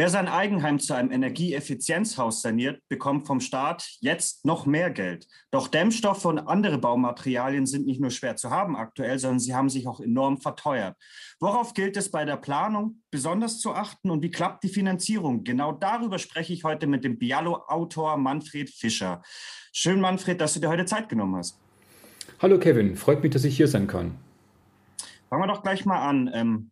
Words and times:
Wer 0.00 0.08
sein 0.08 0.28
Eigenheim 0.28 0.78
zu 0.78 0.94
einem 0.94 1.12
Energieeffizienzhaus 1.12 2.40
saniert, 2.40 2.80
bekommt 2.88 3.26
vom 3.26 3.38
Staat 3.38 3.86
jetzt 4.00 4.46
noch 4.46 4.64
mehr 4.64 4.90
Geld. 4.90 5.26
Doch 5.50 5.68
Dämmstoffe 5.68 6.24
und 6.24 6.38
andere 6.38 6.78
Baumaterialien 6.78 7.66
sind 7.66 7.84
nicht 7.84 8.00
nur 8.00 8.08
schwer 8.08 8.34
zu 8.34 8.48
haben 8.48 8.76
aktuell, 8.76 9.18
sondern 9.18 9.40
sie 9.40 9.54
haben 9.54 9.68
sich 9.68 9.86
auch 9.86 10.00
enorm 10.00 10.40
verteuert. 10.40 10.96
Worauf 11.38 11.74
gilt 11.74 11.98
es 11.98 12.10
bei 12.10 12.24
der 12.24 12.38
Planung 12.38 13.02
besonders 13.10 13.60
zu 13.60 13.74
achten 13.74 14.10
und 14.10 14.22
wie 14.22 14.30
klappt 14.30 14.64
die 14.64 14.70
Finanzierung? 14.70 15.44
Genau 15.44 15.72
darüber 15.72 16.18
spreche 16.18 16.54
ich 16.54 16.64
heute 16.64 16.86
mit 16.86 17.04
dem 17.04 17.18
Bialo-Autor 17.18 18.16
Manfred 18.16 18.70
Fischer. 18.70 19.20
Schön, 19.70 20.00
Manfred, 20.00 20.40
dass 20.40 20.54
du 20.54 20.60
dir 20.60 20.70
heute 20.70 20.86
Zeit 20.86 21.10
genommen 21.10 21.36
hast. 21.36 21.60
Hallo 22.38 22.58
Kevin, 22.58 22.96
freut 22.96 23.22
mich, 23.22 23.32
dass 23.32 23.44
ich 23.44 23.54
hier 23.54 23.68
sein 23.68 23.86
kann. 23.86 24.16
Fangen 25.28 25.42
wir 25.42 25.46
doch 25.48 25.62
gleich 25.62 25.84
mal 25.84 26.00
an. 26.00 26.70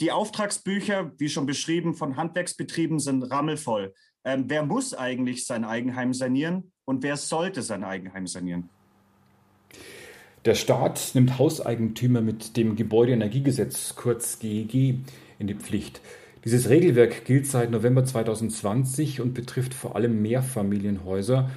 Die 0.00 0.12
Auftragsbücher, 0.12 1.12
wie 1.18 1.28
schon 1.28 1.44
beschrieben, 1.44 1.94
von 1.94 2.16
Handwerksbetrieben 2.16 2.98
sind 3.00 3.22
rammelvoll. 3.24 3.92
Ähm, 4.24 4.44
wer 4.48 4.64
muss 4.64 4.94
eigentlich 4.94 5.44
sein 5.44 5.64
Eigenheim 5.64 6.14
sanieren 6.14 6.72
und 6.86 7.02
wer 7.02 7.18
sollte 7.18 7.60
sein 7.60 7.84
Eigenheim 7.84 8.26
sanieren? 8.26 8.70
Der 10.46 10.54
Staat 10.54 11.10
nimmt 11.12 11.38
Hauseigentümer 11.38 12.22
mit 12.22 12.56
dem 12.56 12.76
Gebäudeenergiegesetz, 12.76 13.94
kurz 13.94 14.38
GEG, 14.38 15.00
in 15.38 15.46
die 15.46 15.54
Pflicht. 15.54 16.00
Dieses 16.46 16.70
Regelwerk 16.70 17.26
gilt 17.26 17.46
seit 17.46 17.70
November 17.70 18.02
2020 18.02 19.20
und 19.20 19.34
betrifft 19.34 19.74
vor 19.74 19.96
allem 19.96 20.22
Mehrfamilienhäuser. 20.22 21.50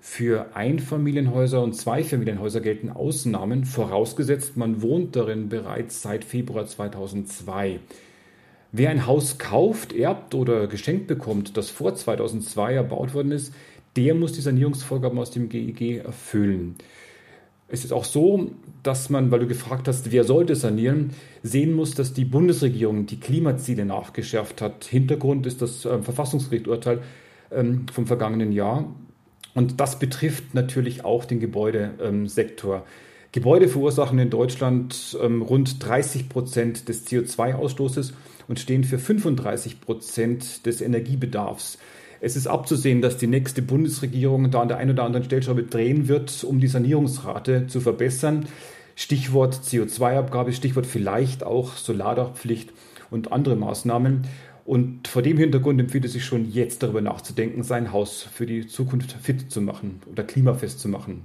Für 0.00 0.54
Einfamilienhäuser 0.54 1.62
und 1.62 1.74
Zweifamilienhäuser 1.74 2.60
gelten 2.60 2.88
Ausnahmen, 2.90 3.64
vorausgesetzt 3.64 4.56
man 4.56 4.80
wohnt 4.80 5.16
darin 5.16 5.48
bereits 5.48 6.02
seit 6.02 6.24
Februar 6.24 6.66
2002. 6.66 7.80
Wer 8.70 8.90
ein 8.90 9.06
Haus 9.06 9.38
kauft, 9.38 9.92
erbt 9.92 10.34
oder 10.34 10.66
geschenkt 10.66 11.06
bekommt, 11.06 11.56
das 11.56 11.70
vor 11.70 11.94
2002 11.94 12.74
erbaut 12.74 13.14
worden 13.14 13.32
ist, 13.32 13.52
der 13.96 14.14
muss 14.14 14.32
die 14.32 14.40
Sanierungsvorgaben 14.40 15.18
aus 15.18 15.30
dem 15.30 15.48
GEG 15.48 16.04
erfüllen. 16.04 16.76
Es 17.66 17.84
ist 17.84 17.92
auch 17.92 18.04
so, 18.04 18.50
dass 18.82 19.10
man, 19.10 19.30
weil 19.30 19.40
du 19.40 19.46
gefragt 19.46 19.88
hast, 19.88 20.12
wer 20.12 20.24
sollte 20.24 20.54
sanieren, 20.54 21.10
sehen 21.42 21.74
muss, 21.74 21.94
dass 21.94 22.14
die 22.14 22.24
Bundesregierung 22.24 23.06
die 23.06 23.20
Klimaziele 23.20 23.84
nachgeschärft 23.84 24.62
hat. 24.62 24.84
Hintergrund 24.84 25.46
ist 25.46 25.60
das 25.60 25.84
äh, 25.84 26.00
Verfassungsgerichturteil 26.00 27.02
ähm, 27.50 27.86
vom 27.92 28.06
vergangenen 28.06 28.52
Jahr, 28.52 28.94
und 29.54 29.80
das 29.80 29.98
betrifft 29.98 30.54
natürlich 30.54 31.04
auch 31.04 31.24
den 31.24 31.40
Gebäudesektor. 31.40 32.84
Gebäude 33.32 33.68
verursachen 33.68 34.18
in 34.18 34.30
Deutschland 34.30 35.16
ähm, 35.22 35.42
rund 35.42 35.84
30 35.86 36.28
Prozent 36.28 36.88
des 36.88 37.06
CO2-Ausstoßes 37.06 38.12
und 38.48 38.58
stehen 38.58 38.84
für 38.84 38.98
35 38.98 39.80
Prozent 39.80 40.64
des 40.64 40.80
Energiebedarfs. 40.80 41.78
Es 42.20 42.36
ist 42.36 42.46
abzusehen, 42.46 43.00
dass 43.00 43.16
die 43.16 43.26
nächste 43.26 43.62
Bundesregierung 43.62 44.50
da 44.50 44.62
an 44.62 44.68
der 44.68 44.78
einen 44.78 44.92
oder 44.92 45.04
anderen 45.04 45.24
Stellschraube 45.24 45.62
drehen 45.62 46.08
wird, 46.08 46.42
um 46.42 46.58
die 46.58 46.66
Sanierungsrate 46.66 47.66
zu 47.68 47.80
verbessern. 47.80 48.46
Stichwort 48.96 49.54
CO2-Abgabe, 49.54 50.52
Stichwort 50.52 50.86
vielleicht 50.86 51.44
auch 51.44 51.76
Solardachpflicht 51.76 52.72
und 53.10 53.30
andere 53.30 53.54
Maßnahmen. 53.54 54.22
Und 54.68 55.08
vor 55.08 55.22
dem 55.22 55.38
Hintergrund 55.38 55.80
empfiehlt 55.80 56.04
es 56.04 56.12
sich 56.12 56.26
schon 56.26 56.50
jetzt 56.50 56.82
darüber 56.82 57.00
nachzudenken, 57.00 57.62
sein 57.62 57.90
Haus 57.90 58.22
für 58.22 58.44
die 58.44 58.66
Zukunft 58.66 59.12
fit 59.12 59.50
zu 59.50 59.62
machen 59.62 60.02
oder 60.04 60.24
klimafest 60.24 60.78
zu 60.78 60.90
machen. 60.90 61.24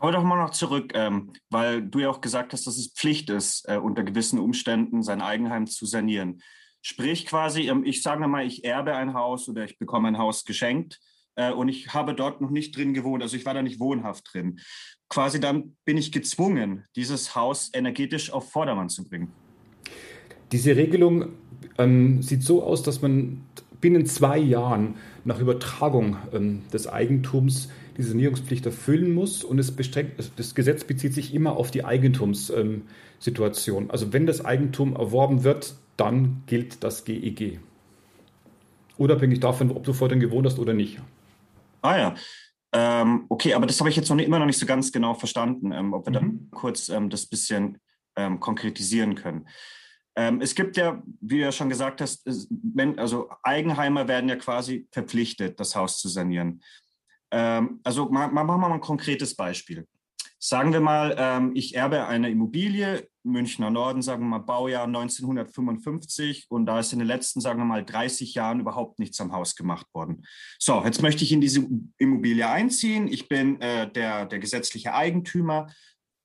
Aber 0.00 0.10
doch 0.10 0.24
mal 0.24 0.42
noch 0.42 0.50
zurück, 0.50 0.90
ähm, 0.96 1.30
weil 1.48 1.80
du 1.80 2.00
ja 2.00 2.10
auch 2.10 2.20
gesagt 2.20 2.52
hast, 2.52 2.66
dass 2.66 2.76
es 2.76 2.92
Pflicht 2.92 3.30
ist, 3.30 3.68
äh, 3.68 3.76
unter 3.76 4.02
gewissen 4.02 4.40
Umständen 4.40 5.04
sein 5.04 5.22
Eigenheim 5.22 5.68
zu 5.68 5.86
sanieren. 5.86 6.42
Sprich 6.80 7.24
quasi, 7.24 7.68
ähm, 7.68 7.84
ich 7.84 8.02
sage 8.02 8.26
mal, 8.26 8.44
ich 8.44 8.64
erbe 8.64 8.96
ein 8.96 9.14
Haus 9.14 9.48
oder 9.48 9.62
ich 9.62 9.78
bekomme 9.78 10.08
ein 10.08 10.18
Haus 10.18 10.44
geschenkt 10.44 10.98
äh, 11.36 11.52
und 11.52 11.68
ich 11.68 11.94
habe 11.94 12.16
dort 12.16 12.40
noch 12.40 12.50
nicht 12.50 12.76
drin 12.76 12.94
gewohnt, 12.94 13.22
also 13.22 13.36
ich 13.36 13.46
war 13.46 13.54
da 13.54 13.62
nicht 13.62 13.78
wohnhaft 13.78 14.24
drin. 14.32 14.58
Quasi 15.08 15.38
dann 15.38 15.76
bin 15.84 15.98
ich 15.98 16.10
gezwungen, 16.10 16.84
dieses 16.96 17.36
Haus 17.36 17.70
energetisch 17.72 18.32
auf 18.32 18.50
Vordermann 18.50 18.88
zu 18.88 19.08
bringen. 19.08 19.32
Diese 20.52 20.76
Regelung 20.76 21.30
ähm, 21.78 22.22
sieht 22.22 22.42
so 22.42 22.62
aus, 22.62 22.82
dass 22.82 23.02
man 23.02 23.42
binnen 23.80 24.06
zwei 24.06 24.38
Jahren 24.38 24.94
nach 25.24 25.40
Übertragung 25.40 26.16
ähm, 26.32 26.62
des 26.72 26.86
Eigentums 26.86 27.68
die 27.96 28.02
Sanierungspflicht 28.02 28.64
erfüllen 28.64 29.12
muss 29.12 29.44
und 29.44 29.58
es 29.58 29.74
das 30.36 30.54
Gesetz 30.54 30.84
bezieht 30.84 31.12
sich 31.12 31.34
immer 31.34 31.56
auf 31.56 31.70
die 31.70 31.84
Eigentumssituation. 31.84 33.84
Ähm, 33.84 33.90
also 33.90 34.12
wenn 34.12 34.26
das 34.26 34.44
Eigentum 34.44 34.96
erworben 34.96 35.44
wird, 35.44 35.74
dann 35.96 36.42
gilt 36.46 36.82
das 36.82 37.04
GEG. 37.04 37.40
E 37.40 37.58
Unabhängig 38.96 39.40
davon, 39.40 39.70
ob 39.70 39.84
du 39.84 39.92
vorhin 39.92 40.20
gewohnt 40.20 40.46
hast 40.46 40.58
oder 40.58 40.74
nicht. 40.74 41.00
Ah 41.82 41.98
ja. 41.98 42.14
Ähm, 42.74 43.26
okay, 43.28 43.54
aber 43.54 43.66
das 43.66 43.78
habe 43.80 43.90
ich 43.90 43.96
jetzt 43.96 44.08
noch 44.08 44.16
nicht, 44.16 44.26
immer 44.26 44.38
noch 44.38 44.46
nicht 44.46 44.58
so 44.58 44.64
ganz 44.64 44.92
genau 44.92 45.14
verstanden, 45.14 45.72
ähm, 45.72 45.92
ob 45.92 46.06
wir 46.06 46.22
mhm. 46.22 46.48
da 46.50 46.56
kurz 46.56 46.88
ähm, 46.88 47.10
das 47.10 47.26
bisschen 47.26 47.78
konkretisieren 48.40 49.14
können. 49.14 49.46
Ähm, 50.16 50.40
es 50.40 50.54
gibt 50.54 50.76
ja, 50.76 51.02
wie 51.20 51.38
du 51.38 51.44
ja 51.44 51.52
schon 51.52 51.68
gesagt 51.68 52.00
hast, 52.00 52.28
also 52.96 53.30
Eigenheimer 53.42 54.08
werden 54.08 54.28
ja 54.28 54.36
quasi 54.36 54.86
verpflichtet, 54.90 55.58
das 55.58 55.74
Haus 55.74 55.98
zu 55.98 56.08
sanieren. 56.08 56.62
Ähm, 57.30 57.80
also 57.82 58.08
machen 58.10 58.34
wir 58.34 58.44
mal 58.44 58.72
ein 58.72 58.80
konkretes 58.80 59.34
Beispiel. 59.34 59.86
Sagen 60.38 60.72
wir 60.72 60.80
mal, 60.80 61.14
ähm, 61.18 61.52
ich 61.54 61.76
erbe 61.76 62.06
eine 62.06 62.28
Immobilie, 62.28 63.08
Münchner 63.22 63.70
Norden, 63.70 64.02
sagen 64.02 64.24
wir 64.24 64.28
mal 64.28 64.38
Baujahr 64.38 64.86
1955 64.86 66.46
und 66.48 66.66
da 66.66 66.80
ist 66.80 66.92
in 66.92 66.98
den 66.98 67.06
letzten, 67.06 67.40
sagen 67.40 67.60
wir 67.60 67.64
mal, 67.64 67.84
30 67.84 68.34
Jahren 68.34 68.58
überhaupt 68.58 68.98
nichts 68.98 69.20
am 69.20 69.32
Haus 69.32 69.54
gemacht 69.54 69.86
worden. 69.94 70.26
So, 70.58 70.82
jetzt 70.84 71.00
möchte 71.00 71.22
ich 71.22 71.30
in 71.30 71.40
diese 71.40 71.64
Immobilie 71.96 72.48
einziehen. 72.48 73.06
Ich 73.06 73.28
bin 73.28 73.60
äh, 73.60 73.90
der, 73.90 74.26
der 74.26 74.40
gesetzliche 74.40 74.94
Eigentümer. 74.94 75.68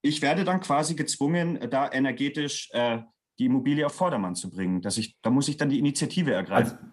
Ich 0.02 0.24
werde 0.24 0.44
dann 0.44 0.62
quasi 0.62 0.96
gezwungen, 0.96 1.60
da 1.70 1.92
energetisch 1.92 2.70
äh, 2.74 3.04
die 3.40 3.46
Immobilie 3.46 3.86
auf 3.86 3.94
Vordermann 3.94 4.36
zu 4.36 4.50
bringen. 4.50 4.82
Dass 4.82 4.98
ich, 4.98 5.16
da 5.22 5.30
muss 5.30 5.48
ich 5.48 5.58
dann 5.58 5.70
die 5.70 5.80
Initiative 5.80 6.34
ergreifen. 6.34 6.78
Also 6.78 6.88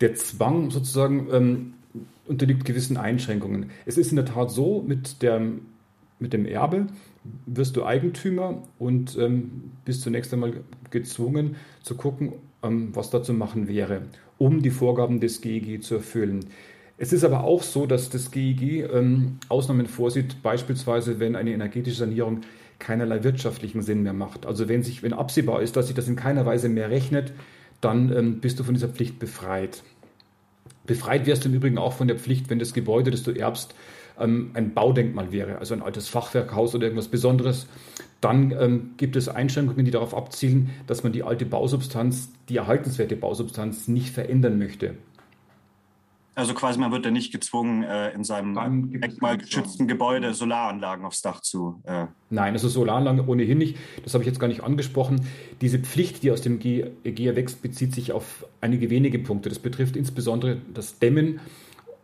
der 0.00 0.14
Zwang 0.14 0.70
sozusagen 0.70 1.28
ähm, 1.32 1.74
unterliegt 2.26 2.64
gewissen 2.64 2.96
Einschränkungen. 2.96 3.70
Es 3.86 3.96
ist 3.98 4.10
in 4.10 4.16
der 4.16 4.26
Tat 4.26 4.50
so, 4.50 4.82
mit, 4.86 5.22
der, 5.22 5.40
mit 6.18 6.32
dem 6.32 6.46
Erbe 6.46 6.86
wirst 7.46 7.76
du 7.76 7.84
Eigentümer 7.84 8.62
und 8.78 9.16
ähm, 9.18 9.72
bist 9.84 10.02
zunächst 10.02 10.32
einmal 10.32 10.52
gezwungen 10.90 11.56
zu 11.82 11.96
gucken, 11.96 12.34
ähm, 12.62 12.90
was 12.94 13.10
da 13.10 13.22
zu 13.22 13.32
machen 13.32 13.68
wäre, 13.68 14.02
um 14.38 14.62
die 14.62 14.70
Vorgaben 14.70 15.20
des 15.20 15.40
GEG 15.40 15.82
zu 15.82 15.96
erfüllen. 15.96 16.46
Es 16.98 17.12
ist 17.12 17.24
aber 17.24 17.44
auch 17.44 17.62
so, 17.62 17.86
dass 17.86 18.08
das 18.08 18.30
GEG 18.30 18.90
ähm, 18.90 19.38
Ausnahmen 19.48 19.86
vorsieht, 19.86 20.42
beispielsweise 20.42 21.20
wenn 21.20 21.36
eine 21.36 21.52
energetische 21.52 21.98
Sanierung 21.98 22.40
keinerlei 22.78 23.24
wirtschaftlichen 23.24 23.82
Sinn 23.82 24.02
mehr 24.02 24.12
macht. 24.12 24.46
Also 24.46 24.68
wenn, 24.68 24.82
sich, 24.82 25.02
wenn 25.02 25.12
absehbar 25.12 25.62
ist, 25.62 25.76
dass 25.76 25.86
sich 25.86 25.96
das 25.96 26.08
in 26.08 26.16
keiner 26.16 26.46
Weise 26.46 26.68
mehr 26.68 26.90
rechnet, 26.90 27.32
dann 27.80 28.12
ähm, 28.16 28.40
bist 28.40 28.58
du 28.58 28.64
von 28.64 28.74
dieser 28.74 28.88
Pflicht 28.88 29.18
befreit. 29.18 29.82
Befreit 30.86 31.26
wirst 31.26 31.44
du 31.44 31.48
im 31.48 31.54
Übrigen 31.54 31.78
auch 31.78 31.92
von 31.92 32.08
der 32.08 32.18
Pflicht, 32.18 32.48
wenn 32.48 32.58
das 32.58 32.72
Gebäude, 32.72 33.10
das 33.10 33.22
du 33.22 33.32
erbst, 33.32 33.74
ähm, 34.18 34.50
ein 34.54 34.72
Baudenkmal 34.74 35.32
wäre, 35.32 35.58
also 35.58 35.74
ein 35.74 35.82
altes 35.82 36.08
Fachwerkhaus 36.08 36.74
oder 36.74 36.84
irgendwas 36.84 37.08
Besonderes. 37.08 37.66
Dann 38.20 38.52
ähm, 38.52 38.90
gibt 38.96 39.16
es 39.16 39.28
Einschränkungen, 39.28 39.84
die 39.84 39.90
darauf 39.90 40.14
abzielen, 40.14 40.70
dass 40.86 41.02
man 41.02 41.12
die 41.12 41.22
alte 41.22 41.44
Bausubstanz, 41.44 42.30
die 42.48 42.56
erhaltenswerte 42.56 43.16
Bausubstanz 43.16 43.88
nicht 43.88 44.10
verändern 44.10 44.58
möchte. 44.58 44.94
Also 46.36 46.52
quasi 46.52 46.78
man 46.78 46.92
wird 46.92 47.06
ja 47.06 47.10
nicht 47.10 47.32
gezwungen, 47.32 47.82
äh, 47.82 48.12
in 48.12 48.22
seinem 48.22 48.90
denkmalgeschützten 49.00 49.88
Gebäude 49.88 50.34
Solaranlagen 50.34 51.06
aufs 51.06 51.22
Dach 51.22 51.40
zu. 51.40 51.80
Äh. 51.84 52.08
Nein, 52.28 52.52
also 52.52 52.68
Solaranlagen 52.68 53.26
ohnehin 53.26 53.56
nicht. 53.56 53.78
Das 54.04 54.12
habe 54.12 54.22
ich 54.22 54.28
jetzt 54.28 54.38
gar 54.38 54.48
nicht 54.48 54.62
angesprochen. 54.62 55.26
Diese 55.62 55.78
Pflicht, 55.78 56.22
die 56.22 56.30
aus 56.30 56.42
dem 56.42 56.60
EG 56.60 57.26
erwächst, 57.26 57.62
bezieht 57.62 57.94
sich 57.94 58.12
auf 58.12 58.44
einige 58.60 58.90
wenige 58.90 59.18
Punkte. 59.18 59.48
Das 59.48 59.58
betrifft 59.58 59.96
insbesondere 59.96 60.58
das 60.74 60.98
Dämmen 60.98 61.40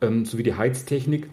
ähm, 0.00 0.24
sowie 0.24 0.44
die 0.44 0.54
Heiztechnik. 0.54 1.28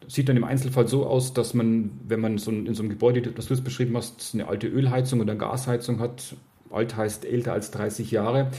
Das 0.00 0.12
sieht 0.12 0.28
dann 0.28 0.36
im 0.36 0.44
Einzelfall 0.44 0.86
so 0.86 1.06
aus, 1.06 1.32
dass 1.32 1.54
man, 1.54 1.90
wenn 2.06 2.20
man 2.20 2.36
so 2.36 2.50
in 2.50 2.74
so 2.74 2.82
einem 2.82 2.90
Gebäude, 2.90 3.22
das 3.22 3.46
du 3.46 3.54
es 3.54 3.64
beschrieben 3.64 3.96
hast, 3.96 4.34
eine 4.34 4.46
alte 4.46 4.66
Ölheizung 4.66 5.20
oder 5.20 5.30
eine 5.30 5.40
Gasheizung 5.40 6.00
hat, 6.00 6.36
alt 6.70 6.98
heißt 6.98 7.24
älter 7.24 7.54
als 7.54 7.70
30 7.70 8.10
Jahre, 8.10 8.50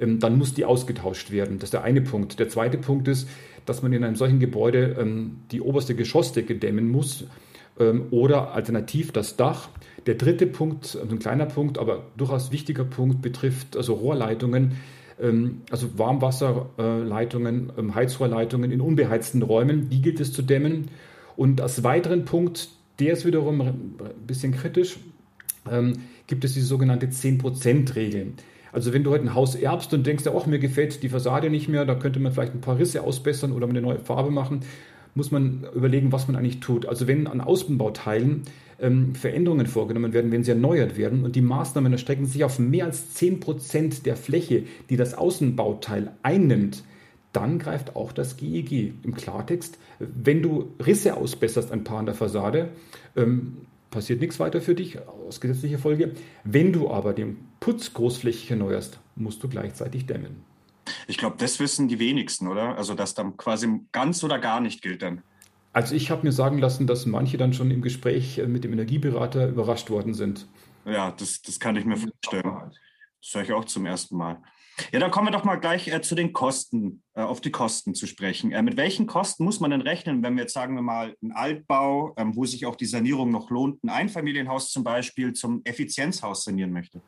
dann 0.00 0.38
muss 0.38 0.54
die 0.54 0.64
ausgetauscht 0.64 1.30
werden. 1.30 1.58
Das 1.58 1.68
ist 1.68 1.74
der 1.74 1.84
eine 1.84 2.00
Punkt. 2.00 2.38
Der 2.38 2.48
zweite 2.48 2.78
Punkt 2.78 3.06
ist, 3.08 3.28
dass 3.66 3.82
man 3.82 3.92
in 3.92 4.02
einem 4.02 4.16
solchen 4.16 4.40
Gebäude 4.40 4.96
ähm, 4.98 5.40
die 5.50 5.60
oberste 5.60 5.94
Geschossdecke 5.94 6.56
dämmen 6.56 6.90
muss 6.90 7.24
ähm, 7.78 8.06
oder 8.10 8.52
alternativ 8.52 9.12
das 9.12 9.36
Dach. 9.36 9.68
Der 10.06 10.14
dritte 10.14 10.46
Punkt, 10.46 10.96
also 11.00 11.14
ein 11.14 11.18
kleiner 11.18 11.44
Punkt, 11.46 11.78
aber 11.78 12.06
durchaus 12.16 12.50
wichtiger 12.50 12.84
Punkt, 12.84 13.20
betrifft 13.20 13.76
also 13.76 13.92
Rohrleitungen, 13.94 14.72
also 15.70 15.98
Warmwasserleitungen, 15.98 17.94
Heizrohrleitungen 17.94 18.72
in 18.72 18.80
unbeheizten 18.80 19.42
Räumen. 19.42 19.90
Die 19.90 20.00
gilt 20.00 20.18
es 20.18 20.32
zu 20.32 20.40
dämmen. 20.40 20.88
Und 21.36 21.60
als 21.60 21.84
weiteren 21.84 22.24
Punkt, 22.24 22.70
der 23.00 23.12
ist 23.12 23.26
wiederum 23.26 23.60
ein 23.60 23.98
bisschen 24.26 24.52
kritisch, 24.52 24.98
gibt 26.26 26.44
es 26.44 26.54
die 26.54 26.62
sogenannte 26.62 27.08
10%-Regel. 27.08 28.32
Also 28.72 28.92
wenn 28.92 29.04
du 29.04 29.10
heute 29.10 29.24
ein 29.24 29.34
Haus 29.34 29.54
erbst 29.54 29.92
und 29.94 30.06
denkst, 30.06 30.24
ach, 30.26 30.46
mir 30.46 30.58
gefällt 30.58 31.02
die 31.02 31.08
Fassade 31.08 31.50
nicht 31.50 31.68
mehr, 31.68 31.84
da 31.84 31.94
könnte 31.94 32.20
man 32.20 32.32
vielleicht 32.32 32.54
ein 32.54 32.60
paar 32.60 32.78
Risse 32.78 33.02
ausbessern 33.02 33.52
oder 33.52 33.68
eine 33.68 33.80
neue 33.80 33.98
Farbe 33.98 34.30
machen, 34.30 34.60
muss 35.14 35.30
man 35.30 35.66
überlegen, 35.74 36.12
was 36.12 36.28
man 36.28 36.36
eigentlich 36.36 36.60
tut. 36.60 36.86
Also 36.86 37.08
wenn 37.08 37.26
an 37.26 37.40
Außenbauteilen 37.40 38.42
ähm, 38.80 39.14
Veränderungen 39.14 39.66
vorgenommen 39.66 40.12
werden, 40.12 40.32
wenn 40.32 40.44
sie 40.44 40.52
erneuert 40.52 40.96
werden 40.96 41.24
und 41.24 41.36
die 41.36 41.42
Maßnahmen 41.42 41.92
erstrecken 41.92 42.26
sich 42.26 42.44
auf 42.44 42.58
mehr 42.58 42.86
als 42.86 43.14
10 43.14 43.40
Prozent 43.40 44.06
der 44.06 44.16
Fläche, 44.16 44.64
die 44.88 44.96
das 44.96 45.14
Außenbauteil 45.14 46.12
einnimmt, 46.22 46.84
dann 47.32 47.58
greift 47.58 47.96
auch 47.96 48.12
das 48.12 48.36
GEG. 48.36 48.94
Im 49.02 49.14
Klartext, 49.14 49.78
wenn 49.98 50.42
du 50.42 50.72
Risse 50.84 51.16
ausbesserst, 51.16 51.70
ein 51.72 51.84
paar 51.84 51.98
an 51.98 52.06
der 52.06 52.14
Fassade, 52.14 52.70
ähm, 53.16 53.58
passiert 53.90 54.20
nichts 54.20 54.38
weiter 54.40 54.60
für 54.60 54.74
dich 54.74 54.98
aus 55.06 55.40
gesetzlicher 55.40 55.78
Folge. 55.78 56.12
Wenn 56.44 56.72
du 56.72 56.90
aber 56.90 57.12
den 57.12 57.36
Putz 57.60 57.92
großflächig 57.92 58.50
erneuerst, 58.50 58.98
musst 59.16 59.42
du 59.42 59.48
gleichzeitig 59.48 60.06
dämmen. 60.06 60.44
Ich 61.06 61.18
glaube, 61.18 61.36
das 61.38 61.60
wissen 61.60 61.88
die 61.88 61.98
wenigsten, 61.98 62.48
oder? 62.48 62.76
Also, 62.76 62.94
dass 62.94 63.14
dann 63.14 63.36
quasi 63.36 63.80
ganz 63.92 64.24
oder 64.24 64.38
gar 64.38 64.60
nicht 64.60 64.82
gilt 64.82 65.02
dann. 65.02 65.22
Also 65.72 65.94
ich 65.94 66.10
habe 66.10 66.24
mir 66.24 66.32
sagen 66.32 66.58
lassen, 66.58 66.86
dass 66.86 67.06
manche 67.06 67.36
dann 67.36 67.52
schon 67.52 67.70
im 67.70 67.80
Gespräch 67.80 68.38
äh, 68.38 68.46
mit 68.46 68.64
dem 68.64 68.72
Energieberater 68.72 69.48
überrascht 69.48 69.88
worden 69.88 70.14
sind. 70.14 70.48
Ja, 70.84 71.12
das, 71.12 71.42
das 71.42 71.60
kann 71.60 71.76
ich 71.76 71.84
mir 71.84 71.96
vorstellen. 71.96 72.72
Das 73.22 73.34
höre 73.34 73.42
ich 73.42 73.52
auch 73.52 73.64
zum 73.66 73.86
ersten 73.86 74.16
Mal. 74.16 74.42
Ja, 74.92 74.98
dann 74.98 75.10
kommen 75.10 75.28
wir 75.28 75.32
doch 75.32 75.44
mal 75.44 75.56
gleich 75.56 75.88
äh, 75.88 76.00
zu 76.00 76.14
den 76.14 76.32
Kosten, 76.32 77.02
äh, 77.14 77.20
auf 77.20 77.40
die 77.40 77.50
Kosten 77.50 77.94
zu 77.94 78.06
sprechen. 78.06 78.50
Äh, 78.50 78.62
mit 78.62 78.76
welchen 78.76 79.06
Kosten 79.06 79.44
muss 79.44 79.60
man 79.60 79.70
denn 79.70 79.82
rechnen, 79.82 80.22
wenn 80.22 80.34
wir 80.34 80.42
jetzt 80.42 80.54
sagen 80.54 80.74
wir 80.74 80.82
mal 80.82 81.14
einen 81.22 81.32
Altbau, 81.32 82.14
ähm, 82.16 82.34
wo 82.34 82.46
sich 82.46 82.66
auch 82.66 82.76
die 82.76 82.86
Sanierung 82.86 83.30
noch 83.30 83.50
lohnt, 83.50 83.84
ein 83.84 83.90
Einfamilienhaus 83.90 84.70
zum 84.70 84.82
Beispiel 84.82 85.34
zum 85.34 85.60
Effizienzhaus 85.64 86.44
sanieren 86.44 86.72
möchte? 86.72 87.00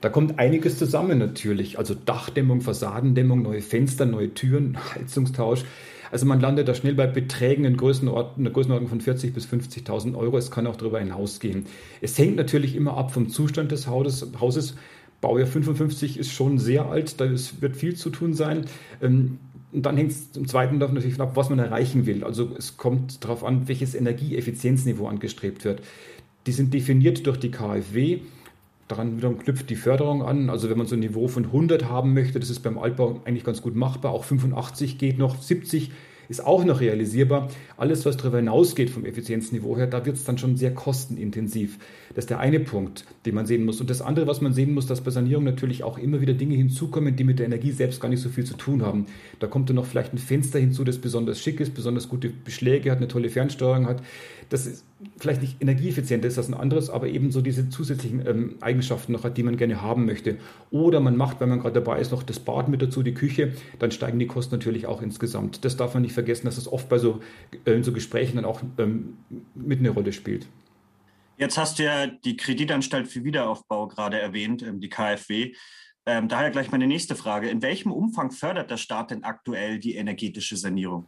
Da 0.00 0.08
kommt 0.08 0.38
einiges 0.38 0.78
zusammen 0.78 1.18
natürlich. 1.18 1.78
Also 1.78 1.94
Dachdämmung, 1.94 2.60
Fassadendämmung, 2.60 3.42
neue 3.42 3.62
Fenster, 3.62 4.06
neue 4.06 4.32
Türen, 4.34 4.78
Heizungstausch. 4.94 5.64
Also 6.10 6.24
man 6.24 6.40
landet 6.40 6.68
da 6.68 6.74
schnell 6.74 6.94
bei 6.94 7.06
Beträgen 7.06 7.64
in 7.64 7.76
Größenordnung, 7.76 8.46
einer 8.46 8.52
Größenordnung 8.52 8.88
von 8.88 9.00
40.000 9.00 9.32
bis 9.32 9.46
50.000 9.46 10.16
Euro. 10.16 10.38
Es 10.38 10.50
kann 10.50 10.66
auch 10.66 10.76
darüber 10.76 11.00
hinausgehen. 11.00 11.66
Es 12.00 12.16
hängt 12.18 12.36
natürlich 12.36 12.76
immer 12.76 12.96
ab 12.96 13.12
vom 13.12 13.28
Zustand 13.28 13.72
des 13.72 13.86
Hauses. 13.86 14.76
Baujahr 15.20 15.48
55 15.48 16.18
ist 16.18 16.32
schon 16.32 16.58
sehr 16.58 16.86
alt, 16.86 17.20
da 17.20 17.28
wird 17.28 17.76
viel 17.76 17.96
zu 17.96 18.10
tun 18.10 18.34
sein. 18.34 18.66
Ähm, 19.02 19.38
und 19.72 19.84
dann 19.84 19.96
hängt 19.96 20.12
es 20.12 20.32
zum 20.32 20.48
Zweiten 20.48 20.78
natürlich 20.78 21.20
ab, 21.20 21.32
was 21.34 21.50
man 21.50 21.58
erreichen 21.58 22.06
will. 22.06 22.24
Also 22.24 22.50
es 22.56 22.76
kommt 22.76 23.22
darauf 23.24 23.44
an, 23.44 23.68
welches 23.68 23.94
Energieeffizienzniveau 23.94 25.06
angestrebt 25.06 25.64
wird. 25.64 25.82
Die 26.46 26.52
sind 26.52 26.72
definiert 26.72 27.26
durch 27.26 27.38
die 27.38 27.50
KfW. 27.50 28.20
Daran 28.88 29.18
wiederum 29.18 29.38
knüpft 29.38 29.68
die 29.70 29.76
Förderung 29.76 30.22
an. 30.22 30.50
Also 30.50 30.70
wenn 30.70 30.78
man 30.78 30.86
so 30.86 30.96
ein 30.96 31.00
Niveau 31.00 31.28
von 31.28 31.44
100 31.44 31.84
haben 31.84 32.14
möchte, 32.14 32.40
das 32.40 32.50
ist 32.50 32.60
beim 32.60 32.78
Altbau 32.78 33.20
eigentlich 33.24 33.44
ganz 33.44 33.62
gut 33.62 33.76
machbar. 33.76 34.12
Auch 34.12 34.24
85 34.24 34.98
geht 34.98 35.18
noch, 35.18 35.40
70 35.40 35.90
ist 36.28 36.44
auch 36.44 36.64
noch 36.64 36.80
realisierbar. 36.80 37.48
Alles, 37.76 38.04
was 38.04 38.16
darüber 38.16 38.36
hinausgeht 38.38 38.90
vom 38.90 39.04
Effizienzniveau 39.04 39.76
her, 39.76 39.86
da 39.86 40.04
wird 40.04 40.16
es 40.16 40.24
dann 40.24 40.38
schon 40.38 40.56
sehr 40.56 40.74
kostenintensiv. 40.74 41.78
Das 42.14 42.24
ist 42.24 42.30
der 42.30 42.38
eine 42.38 42.60
Punkt, 42.60 43.04
den 43.24 43.34
man 43.34 43.46
sehen 43.46 43.64
muss. 43.64 43.80
Und 43.80 43.90
das 43.90 44.02
andere, 44.02 44.26
was 44.26 44.40
man 44.40 44.52
sehen 44.52 44.74
muss, 44.74 44.86
dass 44.86 45.00
bei 45.00 45.10
Sanierung 45.10 45.44
natürlich 45.44 45.84
auch 45.84 45.98
immer 45.98 46.20
wieder 46.20 46.34
Dinge 46.34 46.54
hinzukommen, 46.54 47.16
die 47.16 47.24
mit 47.24 47.38
der 47.38 47.46
Energie 47.46 47.72
selbst 47.72 48.00
gar 48.00 48.08
nicht 48.08 48.20
so 48.20 48.28
viel 48.28 48.44
zu 48.44 48.54
tun 48.54 48.82
haben. 48.82 49.06
Da 49.38 49.46
kommt 49.46 49.68
dann 49.68 49.76
noch 49.76 49.86
vielleicht 49.86 50.12
ein 50.12 50.18
Fenster 50.18 50.58
hinzu, 50.58 50.84
das 50.84 50.98
besonders 50.98 51.40
schick 51.40 51.60
ist, 51.60 51.74
besonders 51.74 52.08
gute 52.08 52.28
Beschläge 52.28 52.90
hat, 52.90 52.98
eine 52.98 53.08
tolle 53.08 53.30
Fernsteuerung 53.30 53.86
hat. 53.86 54.02
Das 54.50 54.66
ist 54.66 54.84
vielleicht 55.16 55.42
nicht 55.42 55.62
energieeffizient 55.62 56.24
ist 56.24 56.38
das 56.38 56.48
ein 56.48 56.54
anderes, 56.54 56.90
aber 56.90 57.06
eben 57.06 57.30
so 57.30 57.40
diese 57.40 57.68
zusätzlichen 57.68 58.26
ähm, 58.26 58.56
Eigenschaften 58.60 59.12
noch 59.12 59.24
hat, 59.24 59.36
die 59.36 59.42
man 59.42 59.56
gerne 59.56 59.80
haben 59.80 60.06
möchte. 60.06 60.38
Oder 60.70 61.00
man 61.00 61.16
macht, 61.16 61.40
wenn 61.40 61.48
man 61.48 61.60
gerade 61.60 61.80
dabei 61.80 62.00
ist, 62.00 62.10
noch 62.10 62.22
das 62.22 62.40
Bad 62.40 62.68
mit 62.68 62.82
dazu, 62.82 63.02
die 63.02 63.14
Küche, 63.14 63.52
dann 63.78 63.90
steigen 63.90 64.18
die 64.18 64.26
Kosten 64.26 64.54
natürlich 64.54 64.86
auch 64.86 65.00
insgesamt. 65.00 65.64
Das 65.64 65.76
darf 65.76 65.94
man 65.94 66.02
nicht 66.02 66.14
vergessen, 66.14 66.46
dass 66.46 66.56
das 66.56 66.70
oft 66.70 66.88
bei 66.88 66.98
so, 66.98 67.20
äh, 67.64 67.82
so 67.82 67.92
Gesprächen 67.92 68.36
dann 68.36 68.44
auch 68.44 68.60
ähm, 68.78 69.18
mit 69.54 69.78
eine 69.78 69.90
Rolle 69.90 70.12
spielt. 70.12 70.46
Jetzt 71.36 71.56
hast 71.56 71.78
du 71.78 71.84
ja 71.84 72.08
die 72.08 72.36
Kreditanstalt 72.36 73.06
für 73.06 73.22
Wiederaufbau 73.22 73.86
gerade 73.86 74.18
erwähnt, 74.18 74.62
ähm, 74.62 74.80
die 74.80 74.88
KfW. 74.88 75.54
Ähm, 76.06 76.26
daher 76.26 76.50
gleich 76.50 76.72
meine 76.72 76.86
nächste 76.88 77.14
Frage. 77.14 77.48
In 77.48 77.62
welchem 77.62 77.92
Umfang 77.92 78.32
fördert 78.32 78.70
der 78.70 78.78
Staat 78.78 79.12
denn 79.12 79.22
aktuell 79.22 79.78
die 79.78 79.94
energetische 79.94 80.56
Sanierung? 80.56 81.06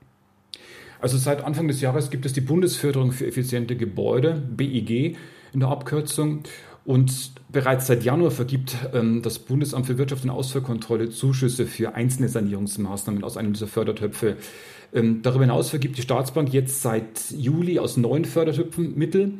Also 1.00 1.16
seit 1.16 1.44
Anfang 1.44 1.68
des 1.68 1.80
Jahres 1.80 2.10
gibt 2.10 2.26
es 2.26 2.32
die 2.32 2.40
Bundesförderung 2.40 3.12
für 3.12 3.26
effiziente 3.26 3.76
Gebäude, 3.76 4.34
BIG 4.34 5.16
in 5.52 5.60
der 5.60 5.68
Abkürzung. 5.68 6.42
Und 6.84 7.32
bereits 7.50 7.86
seit 7.86 8.04
Januar 8.04 8.30
vergibt 8.30 8.76
ähm, 8.94 9.22
das 9.22 9.38
Bundesamt 9.38 9.86
für 9.86 9.98
Wirtschaft 9.98 10.24
und 10.24 10.30
Ausfuhrkontrolle 10.30 11.10
Zuschüsse 11.10 11.66
für 11.66 11.94
einzelne 11.94 12.28
Sanierungsmaßnahmen 12.28 13.22
aus 13.22 13.36
einem 13.36 13.52
dieser 13.52 13.66
Fördertöpfe. 13.66 14.36
Ähm, 14.92 15.22
darüber 15.22 15.44
hinaus 15.44 15.70
vergibt 15.70 15.98
die 15.98 16.02
Staatsbank 16.02 16.52
jetzt 16.52 16.82
seit 16.82 17.30
Juli 17.30 17.78
aus 17.78 17.96
neun 17.96 18.24
Fördertöpfen 18.24 18.96
Mittel. 18.96 19.34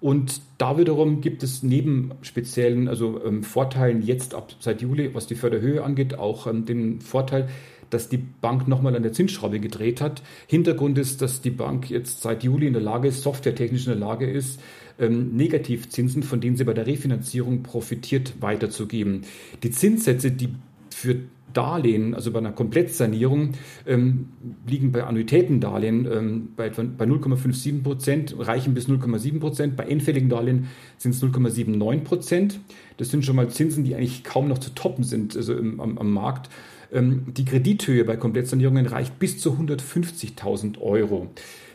Und 0.00 0.40
da 0.58 0.78
wiederum 0.78 1.20
gibt 1.20 1.42
es 1.42 1.62
neben 1.62 2.12
speziellen 2.22 2.88
also 2.88 3.22
ähm, 3.24 3.42
Vorteilen 3.42 4.02
jetzt 4.02 4.34
ab 4.34 4.54
seit 4.58 4.80
Juli, 4.82 5.14
was 5.14 5.26
die 5.26 5.34
Förderhöhe 5.34 5.84
angeht, 5.84 6.18
auch 6.18 6.46
ähm, 6.46 6.64
den 6.64 7.00
Vorteil, 7.00 7.48
dass 7.90 8.08
die 8.08 8.16
Bank 8.16 8.68
nochmal 8.68 8.96
an 8.96 9.02
der 9.02 9.12
Zinsschraube 9.12 9.60
gedreht 9.60 10.00
hat. 10.00 10.22
Hintergrund 10.46 10.98
ist, 10.98 11.20
dass 11.22 11.40
die 11.42 11.50
Bank 11.50 11.90
jetzt 11.90 12.22
seit 12.22 12.42
Juli 12.44 12.66
in 12.66 12.72
der 12.72 12.82
Lage 12.82 13.08
ist, 13.08 13.22
softwaretechnisch 13.22 13.86
in 13.86 13.92
der 13.92 14.00
Lage 14.00 14.30
ist, 14.30 14.60
ähm, 14.98 15.36
Negativzinsen, 15.36 16.22
von 16.22 16.40
denen 16.40 16.56
sie 16.56 16.64
bei 16.64 16.74
der 16.74 16.86
Refinanzierung 16.86 17.62
profitiert, 17.62 18.34
weiterzugeben. 18.40 19.22
Die 19.62 19.70
Zinssätze, 19.70 20.30
die 20.30 20.54
für 20.90 21.16
Darlehen, 21.52 22.14
also 22.14 22.30
bei 22.30 22.38
einer 22.38 22.52
Komplettsanierung, 22.52 23.50
ähm, 23.86 24.28
liegen 24.66 24.92
bei 24.92 25.04
Annuitätendarlehen 25.04 26.08
ähm, 26.10 26.48
bei, 26.56 26.70
bei 26.70 27.04
0,57 27.04 27.82
Prozent, 27.82 28.36
reichen 28.38 28.74
bis 28.74 28.88
0,7 28.88 29.40
Prozent. 29.40 29.76
Bei 29.76 29.84
endfälligen 29.84 30.28
Darlehen 30.28 30.68
sind 30.98 31.12
es 31.12 31.22
0,79 31.22 32.00
Prozent. 32.00 32.60
Das 32.98 33.10
sind 33.10 33.24
schon 33.24 33.36
mal 33.36 33.48
Zinsen, 33.48 33.84
die 33.84 33.94
eigentlich 33.94 34.24
kaum 34.24 34.48
noch 34.48 34.58
zu 34.58 34.70
toppen 34.74 35.04
sind 35.04 35.36
also 35.36 35.54
im, 35.54 35.80
am, 35.80 35.98
am 35.98 36.12
Markt. 36.12 36.50
Ähm, 36.92 37.26
die 37.28 37.44
Kredithöhe 37.44 38.04
bei 38.04 38.16
Komplettsanierungen 38.16 38.86
reicht 38.86 39.18
bis 39.18 39.38
zu 39.40 39.52
150.000 39.52 40.80
Euro. 40.80 41.28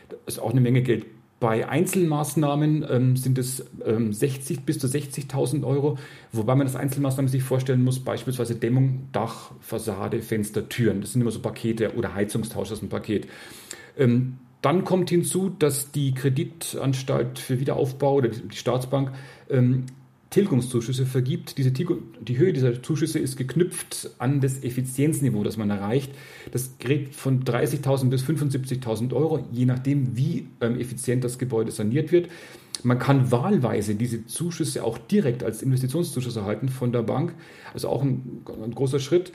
Das 0.09 0.35
ist 0.35 0.39
auch 0.39 0.51
eine 0.51 0.61
Menge 0.61 0.81
Geld. 0.81 1.05
Bei 1.39 1.67
Einzelmaßnahmen 1.67 2.85
ähm, 2.89 3.17
sind 3.17 3.37
es 3.37 3.65
ähm, 3.85 4.13
60 4.13 4.61
bis 4.61 4.79
zu 4.79 4.87
60.000 4.87 5.65
Euro, 5.65 5.97
wobei 6.31 6.55
man 6.55 6.65
das 6.65 6.77
Einzelmaßnahmen 6.77 7.29
sich 7.29 7.43
vorstellen 7.43 7.83
muss, 7.83 7.99
beispielsweise 7.99 8.55
Dämmung, 8.55 9.09
Dach, 9.11 9.51
Fassade, 9.59 10.21
Fenster, 10.21 10.69
Türen. 10.69 11.01
Das 11.01 11.11
sind 11.11 11.21
immer 11.21 11.31
so 11.31 11.41
Pakete 11.41 11.95
oder 11.95 12.15
Heizungstausch, 12.15 12.69
das 12.69 12.79
ist 12.79 12.83
ein 12.83 12.89
Paket. 12.89 13.27
Ähm, 13.97 14.37
dann 14.61 14.85
kommt 14.85 15.09
hinzu, 15.09 15.49
dass 15.49 15.91
die 15.91 16.13
Kreditanstalt 16.13 17.37
für 17.37 17.59
Wiederaufbau 17.59 18.15
oder 18.15 18.29
die 18.29 18.55
Staatsbank 18.55 19.11
ähm, 19.49 19.85
Tilgungszuschüsse 20.35 21.05
vergibt. 21.05 21.57
Diese 21.57 21.71
die 21.71 22.37
Höhe 22.37 22.51
dieser 22.51 22.83
Zuschüsse 22.83 23.19
ist 23.19 23.37
geknüpft 23.37 24.09
an 24.17 24.41
das 24.41 24.65
Effizienzniveau, 24.65 25.45
das 25.45 25.55
man 25.55 25.69
erreicht. 25.69 26.11
Das 26.51 26.77
geht 26.77 27.15
von 27.15 27.45
30.000 27.45 28.09
bis 28.09 28.25
75.000 28.25 29.13
Euro, 29.13 29.47
je 29.53 29.63
nachdem, 29.63 30.17
wie 30.17 30.47
ähm, 30.59 30.77
effizient 30.77 31.23
das 31.23 31.37
Gebäude 31.37 31.71
saniert 31.71 32.11
wird. 32.11 32.27
Man 32.83 32.99
kann 32.99 33.31
wahlweise 33.31 33.95
diese 33.95 34.25
Zuschüsse 34.25 34.83
auch 34.83 34.97
direkt 34.97 35.41
als 35.41 35.63
Investitionszuschuss 35.63 36.35
erhalten 36.35 36.67
von 36.67 36.91
der 36.91 37.03
Bank, 37.03 37.33
also 37.73 37.87
auch 37.87 38.03
ein, 38.03 38.43
ein 38.61 38.75
großer 38.75 38.99
Schritt. 38.99 39.31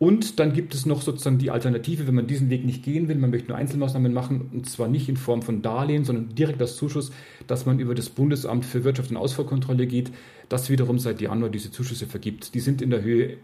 Und 0.00 0.40
dann 0.40 0.54
gibt 0.54 0.72
es 0.72 0.86
noch 0.86 1.02
sozusagen 1.02 1.36
die 1.36 1.50
Alternative, 1.50 2.06
wenn 2.06 2.14
man 2.14 2.26
diesen 2.26 2.48
Weg 2.48 2.64
nicht 2.64 2.82
gehen 2.82 3.08
will, 3.08 3.16
man 3.16 3.28
möchte 3.28 3.48
nur 3.48 3.58
Einzelmaßnahmen 3.58 4.14
machen, 4.14 4.48
und 4.50 4.66
zwar 4.66 4.88
nicht 4.88 5.10
in 5.10 5.18
Form 5.18 5.42
von 5.42 5.60
Darlehen, 5.60 6.06
sondern 6.06 6.34
direkt 6.34 6.58
als 6.62 6.76
Zuschuss, 6.76 7.12
dass 7.46 7.66
man 7.66 7.78
über 7.78 7.94
das 7.94 8.08
Bundesamt 8.08 8.64
für 8.64 8.82
Wirtschaft 8.82 9.10
und 9.10 9.18
Ausfuhrkontrolle 9.18 9.86
geht, 9.86 10.10
das 10.50 10.68
wiederum 10.68 10.98
seit 10.98 11.20
Januar 11.20 11.48
diese 11.48 11.70
Zuschüsse 11.70 12.06
vergibt. 12.06 12.54
Die 12.54 12.60
sind 12.60 12.82
in 12.82 12.90
der 12.90 13.02
Höhe 13.02 13.38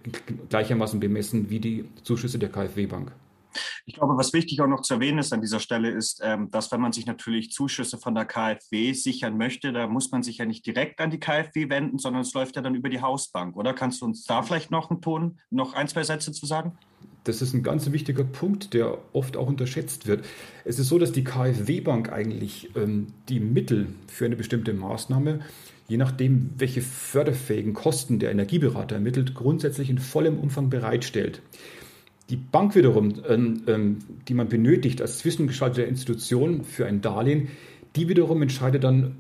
gleichermaßen 0.51 1.01
bemessen 1.01 1.49
wie 1.49 1.61
die 1.61 1.89
Zuschüsse 2.03 2.39
der 2.39 2.51
KfW-Bank. 2.51 3.13
Ich 3.87 3.95
glaube, 3.95 4.17
was 4.17 4.33
wichtig 4.33 4.61
auch 4.61 4.67
noch 4.67 4.83
zu 4.83 4.95
erwähnen 4.95 5.21
ist 5.21 5.33
an 5.33 5.41
dieser 5.41 5.61
Stelle, 5.61 5.89
ist, 5.91 6.21
ähm, 6.23 6.51
dass 6.51 6.71
wenn 6.73 6.81
man 6.81 6.93
sich 6.93 7.07
natürlich 7.07 7.53
Zuschüsse 7.53 7.97
von 7.97 8.15
der 8.15 8.27
KfW 8.27 8.93
sichern 8.93 9.39
möchte, 9.39 9.73
da 9.73 9.87
muss 9.87 10.11
man 10.11 10.23
sich 10.23 10.39
ja 10.39 10.45
nicht 10.45 10.67
direkt 10.67 11.01
an 11.01 11.11
die 11.11 11.21
KfW 11.21 11.71
wenden, 11.71 11.99
sondern 11.99 12.23
es 12.23 12.35
läuft 12.35 12.57
ja 12.57 12.63
dann 12.63 12.75
über 12.75 12.89
die 12.91 13.01
Hausbank, 13.01 13.57
oder? 13.57 13.73
Kannst 13.73 14.03
du 14.03 14.05
uns 14.05 14.25
da 14.25 14.43
vielleicht 14.43 14.71
noch 14.71 14.91
einen 14.91 15.01
Ton, 15.01 15.39
noch 15.51 15.75
ein, 15.75 15.89
zwei 15.89 16.03
Sätze 16.03 16.33
zu 16.33 16.45
sagen? 16.45 16.77
Das 17.25 17.41
ist 17.41 17.55
ein 17.55 17.63
ganz 17.63 17.91
wichtiger 17.91 18.25
Punkt, 18.25 18.75
der 18.75 18.99
oft 19.13 19.37
auch 19.37 19.49
unterschätzt 19.49 20.07
wird. 20.07 20.25
Es 20.65 20.79
ist 20.79 20.89
so, 20.89 20.99
dass 20.99 21.13
die 21.13 21.25
KfW-Bank 21.25 22.13
eigentlich 22.13 22.71
ähm, 22.77 23.09
die 23.29 23.41
Mittel 23.41 23.89
für 24.09 24.27
eine 24.27 24.37
bestimmte 24.37 24.75
Maßnahme, 24.75 25.41
je 25.89 25.97
nachdem, 25.97 26.51
welche 26.57 26.83
förderfähigen 26.83 27.73
Kosten 27.73 28.19
der 28.19 28.31
Energieberater 28.31 28.97
ermittelt, 28.97 29.35
grundsätzlich 29.35 29.91
in 29.91 29.99
vollem 29.99 30.39
Umfang 30.39 30.69
bereitstellt. 30.69 31.43
Die 32.29 32.37
Bank 32.37 32.75
wiederum, 32.75 33.15
ähm, 33.29 33.63
ähm, 33.69 33.99
die 34.27 34.35
man 34.35 34.49
benötigt 34.49 35.01
als 35.01 35.19
zwischengeschaltete 35.19 35.83
Institution 35.83 36.65
für 36.65 36.87
ein 36.87 37.01
Darlehen, 37.01 37.49
die 37.95 38.09
wiederum 38.09 38.43
entscheidet 38.43 38.83
dann 38.83 39.17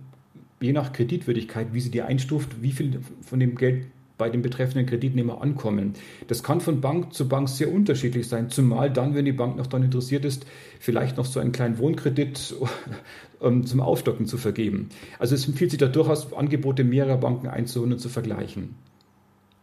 je 0.61 0.73
nach 0.73 0.92
Kreditwürdigkeit, 0.92 1.68
wie 1.73 1.80
sie 1.80 1.90
die 1.90 2.02
einstuft, 2.02 2.62
wie 2.62 2.73
viel 2.73 3.00
von 3.20 3.38
dem 3.38 3.54
Geld 3.54 3.87
bei 4.18 4.30
dem 4.30 4.42
betreffenden 4.42 4.87
Kreditnehmer 4.87 5.42
ankommen. 5.42 5.94
Das 6.28 6.42
kann 6.42 6.61
von 6.61 6.80
Bank 6.80 7.12
zu 7.12 7.28
Bank 7.28 7.49
sehr 7.49 7.73
unterschiedlich 7.73 8.28
sein, 8.28 8.50
zumal 8.50 8.90
dann, 8.90 9.14
wenn 9.14 9.25
die 9.25 9.32
Bank 9.32 9.56
noch 9.56 9.66
daran 9.66 9.85
interessiert 9.85 10.25
ist, 10.25 10.46
vielleicht 10.80 11.16
noch 11.16 11.26
so 11.26 11.40
einen 11.40 11.52
kleinen 11.52 11.78
Wohnkredit 11.78 12.54
ähm, 13.42 13.66
zum 13.66 13.80
Aufstocken 13.80 14.26
zu 14.26 14.38
vergeben. 14.38 14.88
Also 15.18 15.35
es 15.35 15.46
empfiehlt 15.46 15.70
sich 15.70 15.80
da 15.80 15.87
durchaus, 15.87 16.32
Angebote 16.32 16.85
mehrerer 16.85 17.18
Banken 17.18 17.49
einzuholen 17.49 17.92
und 17.92 17.99
zu 17.99 18.08
vergleichen. 18.08 18.75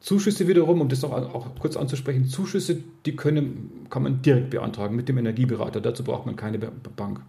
Zuschüsse 0.03 0.50
wiederum, 0.50 0.81
um 0.81 0.89
das 0.89 1.01
noch 1.01 1.12
auch 1.12 1.55
kurz 1.57 1.77
anzusprechen, 1.77 2.25
Zuschüsse, 2.25 2.83
die 3.05 3.15
können, 3.15 3.88
kann 3.89 4.03
man 4.03 4.22
direkt 4.22 4.50
beantragen 4.50 4.98
mit 4.98 5.07
dem 5.07 5.17
Energieberater. 5.17 5.79
Dazu 5.79 6.03
braucht 6.03 6.25
man 6.25 6.36
keine 6.36 6.60
Bank. 6.60 7.22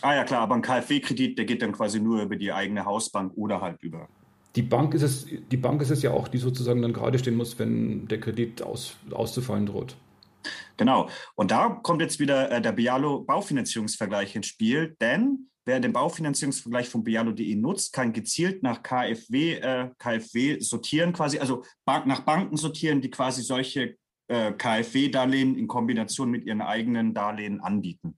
Ah 0.00 0.14
ja 0.14 0.24
klar, 0.24 0.40
aber 0.40 0.54
ein 0.54 0.62
KfW-Kredit, 0.62 1.38
der 1.38 1.44
geht 1.44 1.60
dann 1.60 1.72
quasi 1.72 2.00
nur 2.00 2.22
über 2.22 2.36
die 2.36 2.52
eigene 2.52 2.86
Hausbank 2.86 3.32
oder 3.36 3.60
halt 3.60 3.82
über. 3.82 4.08
Die 4.56 4.62
Bank 4.62 4.94
ist 4.94 5.02
es, 5.02 5.26
die 5.26 5.56
Bank 5.56 5.82
ist 5.82 5.90
es 5.90 6.02
ja 6.02 6.12
auch, 6.12 6.28
die 6.28 6.38
sozusagen 6.38 6.82
dann 6.82 6.92
gerade 6.92 7.18
stehen 7.18 7.36
muss, 7.36 7.58
wenn 7.58 8.06
der 8.06 8.20
Kredit 8.20 8.62
aus, 8.62 8.96
auszufallen 9.10 9.66
droht. 9.66 9.96
Genau. 10.76 11.08
Und 11.34 11.50
da 11.50 11.68
kommt 11.82 12.00
jetzt 12.00 12.20
wieder 12.20 12.50
äh, 12.50 12.60
der 12.60 12.72
Bialo 12.72 13.22
Baufinanzierungsvergleich 13.24 14.36
ins 14.36 14.46
Spiel, 14.46 14.96
denn 15.00 15.48
wer 15.64 15.80
den 15.80 15.92
Baufinanzierungsvergleich 15.92 16.88
von 16.88 17.04
bialo.de 17.04 17.54
nutzt, 17.56 17.92
kann 17.92 18.12
gezielt 18.12 18.62
nach 18.62 18.82
KfW, 18.82 19.54
äh, 19.54 19.90
KfW 19.98 20.60
sortieren 20.60 21.12
quasi, 21.12 21.38
also 21.38 21.64
Bank, 21.84 22.06
nach 22.06 22.20
Banken 22.20 22.56
sortieren, 22.56 23.00
die 23.00 23.10
quasi 23.10 23.42
solche 23.42 23.96
äh, 24.28 24.52
KfW-Darlehen 24.52 25.56
in 25.56 25.66
Kombination 25.66 26.30
mit 26.30 26.44
ihren 26.44 26.62
eigenen 26.62 27.14
Darlehen 27.14 27.60
anbieten. 27.60 28.16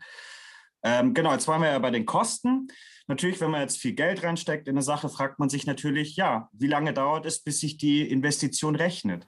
Ähm, 0.86 1.14
genau, 1.14 1.32
jetzt 1.32 1.48
waren 1.48 1.62
wir 1.62 1.68
ja 1.68 1.78
bei 1.80 1.90
den 1.90 2.06
Kosten. 2.06 2.68
Natürlich, 3.08 3.40
wenn 3.40 3.50
man 3.50 3.60
jetzt 3.60 3.78
viel 3.78 3.92
Geld 3.92 4.22
reinsteckt 4.22 4.68
in 4.68 4.74
eine 4.74 4.82
Sache, 4.82 5.08
fragt 5.08 5.40
man 5.40 5.48
sich 5.48 5.66
natürlich, 5.66 6.14
ja, 6.14 6.48
wie 6.52 6.68
lange 6.68 6.92
dauert 6.92 7.26
es, 7.26 7.40
bis 7.40 7.58
sich 7.58 7.76
die 7.76 8.08
Investition 8.08 8.76
rechnet? 8.76 9.26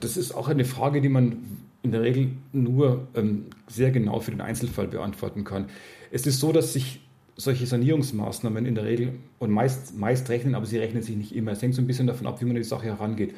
Das 0.00 0.16
ist 0.16 0.32
auch 0.32 0.48
eine 0.48 0.64
Frage, 0.64 1.02
die 1.02 1.10
man 1.10 1.60
in 1.82 1.92
der 1.92 2.00
Regel 2.00 2.32
nur 2.52 3.08
ähm, 3.14 3.46
sehr 3.66 3.90
genau 3.90 4.20
für 4.20 4.30
den 4.30 4.40
Einzelfall 4.40 4.88
beantworten 4.88 5.44
kann. 5.44 5.68
Es 6.10 6.26
ist 6.26 6.40
so, 6.40 6.52
dass 6.52 6.72
sich 6.72 7.02
solche 7.36 7.66
Sanierungsmaßnahmen 7.66 8.64
in 8.64 8.74
der 8.74 8.84
Regel 8.84 9.14
und 9.38 9.50
meist, 9.50 9.94
meist 9.96 10.30
rechnen, 10.30 10.54
aber 10.54 10.64
sie 10.64 10.78
rechnen 10.78 11.02
sich 11.02 11.16
nicht 11.16 11.34
immer. 11.34 11.52
Es 11.52 11.60
hängt 11.60 11.74
so 11.74 11.82
ein 11.82 11.86
bisschen 11.86 12.06
davon 12.06 12.26
ab, 12.26 12.40
wie 12.40 12.46
man 12.46 12.56
an 12.56 12.62
die 12.62 12.68
Sache 12.68 12.86
herangeht. 12.86 13.34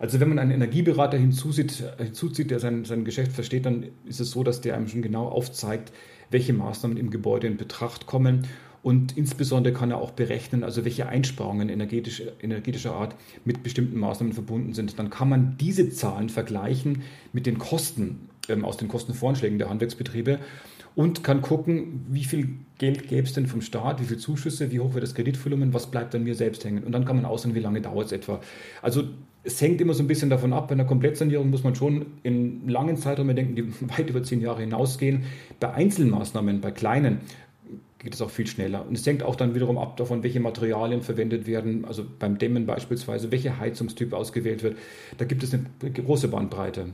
Also 0.00 0.18
wenn 0.18 0.30
man 0.30 0.38
einen 0.38 0.50
Energieberater 0.50 1.18
hinzuzieht, 1.18 1.84
hinzuzieht 1.98 2.50
der 2.50 2.58
sein, 2.58 2.86
sein 2.86 3.04
Geschäft 3.04 3.32
versteht, 3.32 3.66
dann 3.66 3.84
ist 4.06 4.18
es 4.18 4.30
so, 4.30 4.42
dass 4.42 4.62
der 4.62 4.74
einem 4.74 4.88
schon 4.88 5.02
genau 5.02 5.28
aufzeigt, 5.28 5.92
welche 6.30 6.54
Maßnahmen 6.54 6.96
im 6.96 7.10
Gebäude 7.10 7.46
in 7.46 7.58
Betracht 7.58 8.06
kommen 8.06 8.46
und 8.82 9.16
insbesondere 9.16 9.74
kann 9.74 9.90
er 9.90 9.98
auch 9.98 10.12
berechnen, 10.12 10.64
also 10.64 10.84
welche 10.84 11.06
Einsparungen 11.06 11.68
energetisch, 11.68 12.22
energetischer 12.40 12.94
Art 12.94 13.14
mit 13.44 13.62
bestimmten 13.62 13.98
Maßnahmen 13.98 14.32
verbunden 14.32 14.72
sind. 14.72 14.98
Dann 14.98 15.10
kann 15.10 15.28
man 15.28 15.56
diese 15.58 15.90
Zahlen 15.90 16.30
vergleichen 16.30 17.02
mit 17.34 17.44
den 17.44 17.58
Kosten 17.58 18.29
ähm, 18.50 18.64
aus 18.64 18.76
den 18.76 18.88
Kostenvoranschlägen 18.88 19.58
der 19.58 19.70
Handwerksbetriebe 19.70 20.38
und 20.94 21.22
kann 21.22 21.40
gucken, 21.40 22.04
wie 22.10 22.24
viel 22.24 22.48
Geld 22.78 23.08
gäbe 23.08 23.26
es 23.26 23.32
denn 23.32 23.46
vom 23.46 23.60
Staat, 23.60 24.00
wie 24.00 24.04
viele 24.04 24.18
Zuschüsse, 24.18 24.72
wie 24.72 24.80
hoch 24.80 24.94
wird 24.94 25.02
das 25.02 25.14
Kreditvolumen, 25.14 25.72
was 25.72 25.90
bleibt 25.90 26.14
an 26.14 26.24
mir 26.24 26.34
selbst 26.34 26.64
hängen. 26.64 26.84
Und 26.84 26.92
dann 26.92 27.04
kann 27.04 27.16
man 27.16 27.24
ausrechnen, 27.24 27.54
wie 27.54 27.60
lange 27.60 27.80
dauert 27.80 28.06
es 28.06 28.12
etwa. 28.12 28.40
Also 28.82 29.04
es 29.42 29.60
hängt 29.60 29.80
immer 29.80 29.94
so 29.94 30.02
ein 30.02 30.06
bisschen 30.06 30.30
davon 30.30 30.52
ab, 30.52 30.68
bei 30.68 30.74
einer 30.74 30.84
Komplettsanierung 30.84 31.50
muss 31.50 31.64
man 31.64 31.74
schon 31.74 32.06
in 32.22 32.68
langen 32.68 32.96
Zeiträumen 32.96 33.36
denken, 33.36 33.56
die 33.56 33.72
weit 33.96 34.10
über 34.10 34.22
zehn 34.22 34.40
Jahre 34.40 34.60
hinausgehen. 34.60 35.24
Bei 35.60 35.72
Einzelmaßnahmen, 35.72 36.60
bei 36.60 36.70
kleinen, 36.72 37.20
geht 37.98 38.14
es 38.14 38.22
auch 38.22 38.30
viel 38.30 38.46
schneller. 38.46 38.86
Und 38.86 38.96
es 38.96 39.06
hängt 39.06 39.22
auch 39.22 39.36
dann 39.36 39.54
wiederum 39.54 39.78
ab 39.78 39.96
davon, 39.96 40.22
welche 40.22 40.40
Materialien 40.40 41.02
verwendet 41.02 41.46
werden, 41.46 41.84
also 41.84 42.04
beim 42.18 42.38
Dämmen 42.38 42.66
beispielsweise, 42.66 43.30
welcher 43.30 43.58
Heizungstyp 43.58 44.14
ausgewählt 44.14 44.62
wird. 44.62 44.78
Da 45.18 45.26
gibt 45.26 45.42
es 45.42 45.52
eine 45.52 45.64
große 45.92 46.28
Bandbreite. 46.28 46.86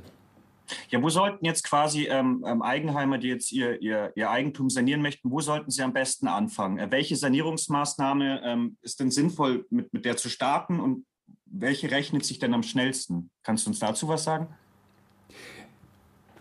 Ja, 0.90 1.02
wo 1.02 1.08
sollten 1.08 1.44
jetzt 1.44 1.64
quasi 1.64 2.06
ähm, 2.06 2.44
ähm, 2.46 2.62
Eigenheimer, 2.62 3.18
die 3.18 3.28
jetzt 3.28 3.52
ihr, 3.52 3.80
ihr, 3.80 4.12
ihr 4.14 4.30
Eigentum 4.30 4.70
sanieren 4.70 5.02
möchten, 5.02 5.30
wo 5.30 5.40
sollten 5.40 5.70
sie 5.70 5.82
am 5.82 5.92
besten 5.92 6.28
anfangen? 6.28 6.78
Äh, 6.78 6.90
welche 6.90 7.16
Sanierungsmaßnahme 7.16 8.42
ähm, 8.44 8.76
ist 8.82 9.00
denn 9.00 9.11
sinnvoll, 9.11 9.66
mit, 9.70 9.92
mit 9.92 10.04
der 10.04 10.16
zu 10.16 10.28
starten 10.28 10.80
und 10.80 11.04
welche 11.46 11.90
rechnet 11.90 12.25
sich 12.25 12.38
denn 12.38 12.54
am 12.54 12.62
schnellsten? 12.62 13.30
Kannst 13.42 13.66
du 13.66 13.70
uns 13.70 13.78
dazu 13.78 14.08
was 14.08 14.25
sagen? 14.25 14.49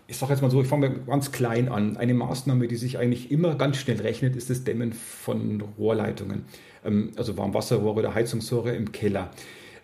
Ich 0.08 0.18
sage 0.18 0.32
jetzt 0.32 0.42
mal 0.42 0.50
so, 0.50 0.62
ich 0.62 0.68
fange 0.68 1.00
ganz 1.04 1.32
klein 1.32 1.68
an. 1.68 1.96
Eine 1.96 2.14
Maßnahme, 2.14 2.68
die 2.68 2.76
sich 2.76 2.98
eigentlich 2.98 3.32
immer 3.32 3.56
ganz 3.56 3.78
schnell 3.78 4.00
rechnet, 4.00 4.36
ist 4.36 4.50
das 4.50 4.62
Dämmen 4.62 4.92
von 4.92 5.60
Rohrleitungen, 5.78 6.44
ähm, 6.84 7.12
also 7.16 7.36
Warmwasserrohre 7.36 7.98
oder 7.98 8.14
Heizungsrohre 8.14 8.74
im 8.74 8.92
Keller. 8.92 9.30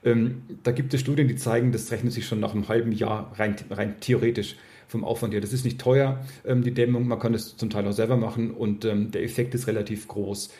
Ähm, 0.04 0.42
da 0.62 0.72
gibt 0.72 0.92
es 0.94 1.00
Studien, 1.00 1.28
die 1.28 1.36
zeigen, 1.36 1.72
das 1.72 1.90
rechnet 1.90 2.12
sich 2.12 2.26
schon 2.26 2.40
nach 2.40 2.54
einem 2.54 2.68
halben 2.68 2.92
Jahr 2.92 3.32
rein, 3.38 3.56
rein 3.70 3.96
theoretisch 4.00 4.56
vom 4.88 5.04
Aufwand 5.04 5.32
her. 5.32 5.40
Das 5.40 5.52
ist 5.52 5.64
nicht 5.64 5.80
teuer, 5.80 6.24
ähm, 6.44 6.62
die 6.62 6.74
Dämmung. 6.74 7.06
Man 7.06 7.18
kann 7.18 7.32
das 7.32 7.56
zum 7.56 7.70
Teil 7.70 7.86
auch 7.86 7.92
selber 7.92 8.16
machen 8.16 8.50
und 8.50 8.84
der 8.84 9.22
Effekt 9.22 9.54
ist 9.54 9.66
relativ 9.66 10.08
groß. 10.08 10.52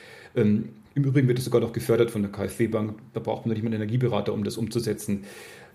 Im 0.95 1.05
Übrigen 1.05 1.29
wird 1.29 1.39
es 1.39 1.45
sogar 1.45 1.61
noch 1.61 1.73
gefördert 1.73 2.11
von 2.11 2.23
der 2.23 2.31
KfW-Bank. 2.31 2.95
Da 3.13 3.21
braucht 3.21 3.47
man 3.47 3.55
nicht 3.55 3.63
mal 3.63 3.69
einen 3.69 3.83
Energieberater, 3.83 4.33
um 4.33 4.45
das 4.45 4.57
umzusetzen. 4.57 5.25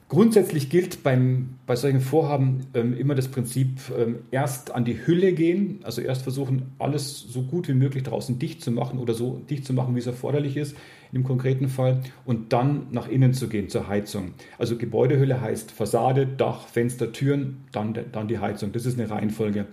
Grundsätzlich 0.10 0.70
gilt 0.70 1.04
beim, 1.04 1.56
bei 1.66 1.76
solchen 1.76 2.00
Vorhaben 2.00 2.68
ähm, 2.74 2.98
immer 2.98 3.14
das 3.14 3.28
Prinzip, 3.28 3.82
ähm, 3.98 4.20
erst 4.32 4.72
an 4.72 4.86
die 4.86 5.06
Hülle 5.06 5.34
gehen, 5.34 5.80
also 5.84 6.02
erst 6.02 6.22
versuchen, 6.22 6.72
alles 6.80 7.20
so 7.20 7.42
gut 7.42 7.68
wie 7.68 7.74
möglich 7.74 8.04
draußen 8.04 8.40
dicht 8.40 8.62
zu 8.62 8.72
machen 8.72 9.00
oder 9.00 9.14
so 9.14 9.42
dicht 9.50 9.66
zu 9.66 9.74
machen, 9.74 9.96
wie 9.96 10.00
es 10.00 10.08
erforderlich 10.08 10.56
ist 10.56 10.78
im 11.12 11.24
konkreten 11.24 11.70
Fall, 11.70 12.02
und 12.26 12.54
dann 12.54 12.88
nach 12.92 13.08
innen 13.08 13.34
zu 13.34 13.48
gehen 13.48 13.70
zur 13.70 13.88
Heizung. 13.88 14.34
Also 14.58 14.78
Gebäudehülle 14.78 15.42
heißt 15.42 15.72
Fassade, 15.72 16.28
Dach, 16.28 16.68
Fenster, 16.68 17.12
Türen, 17.12 17.66
dann, 17.72 17.98
dann 18.12 18.28
die 18.28 18.40
Heizung. 18.40 18.72
Das 18.72 18.86
ist 18.86 19.00
eine 19.00 19.10
Reihenfolge. 19.10 19.66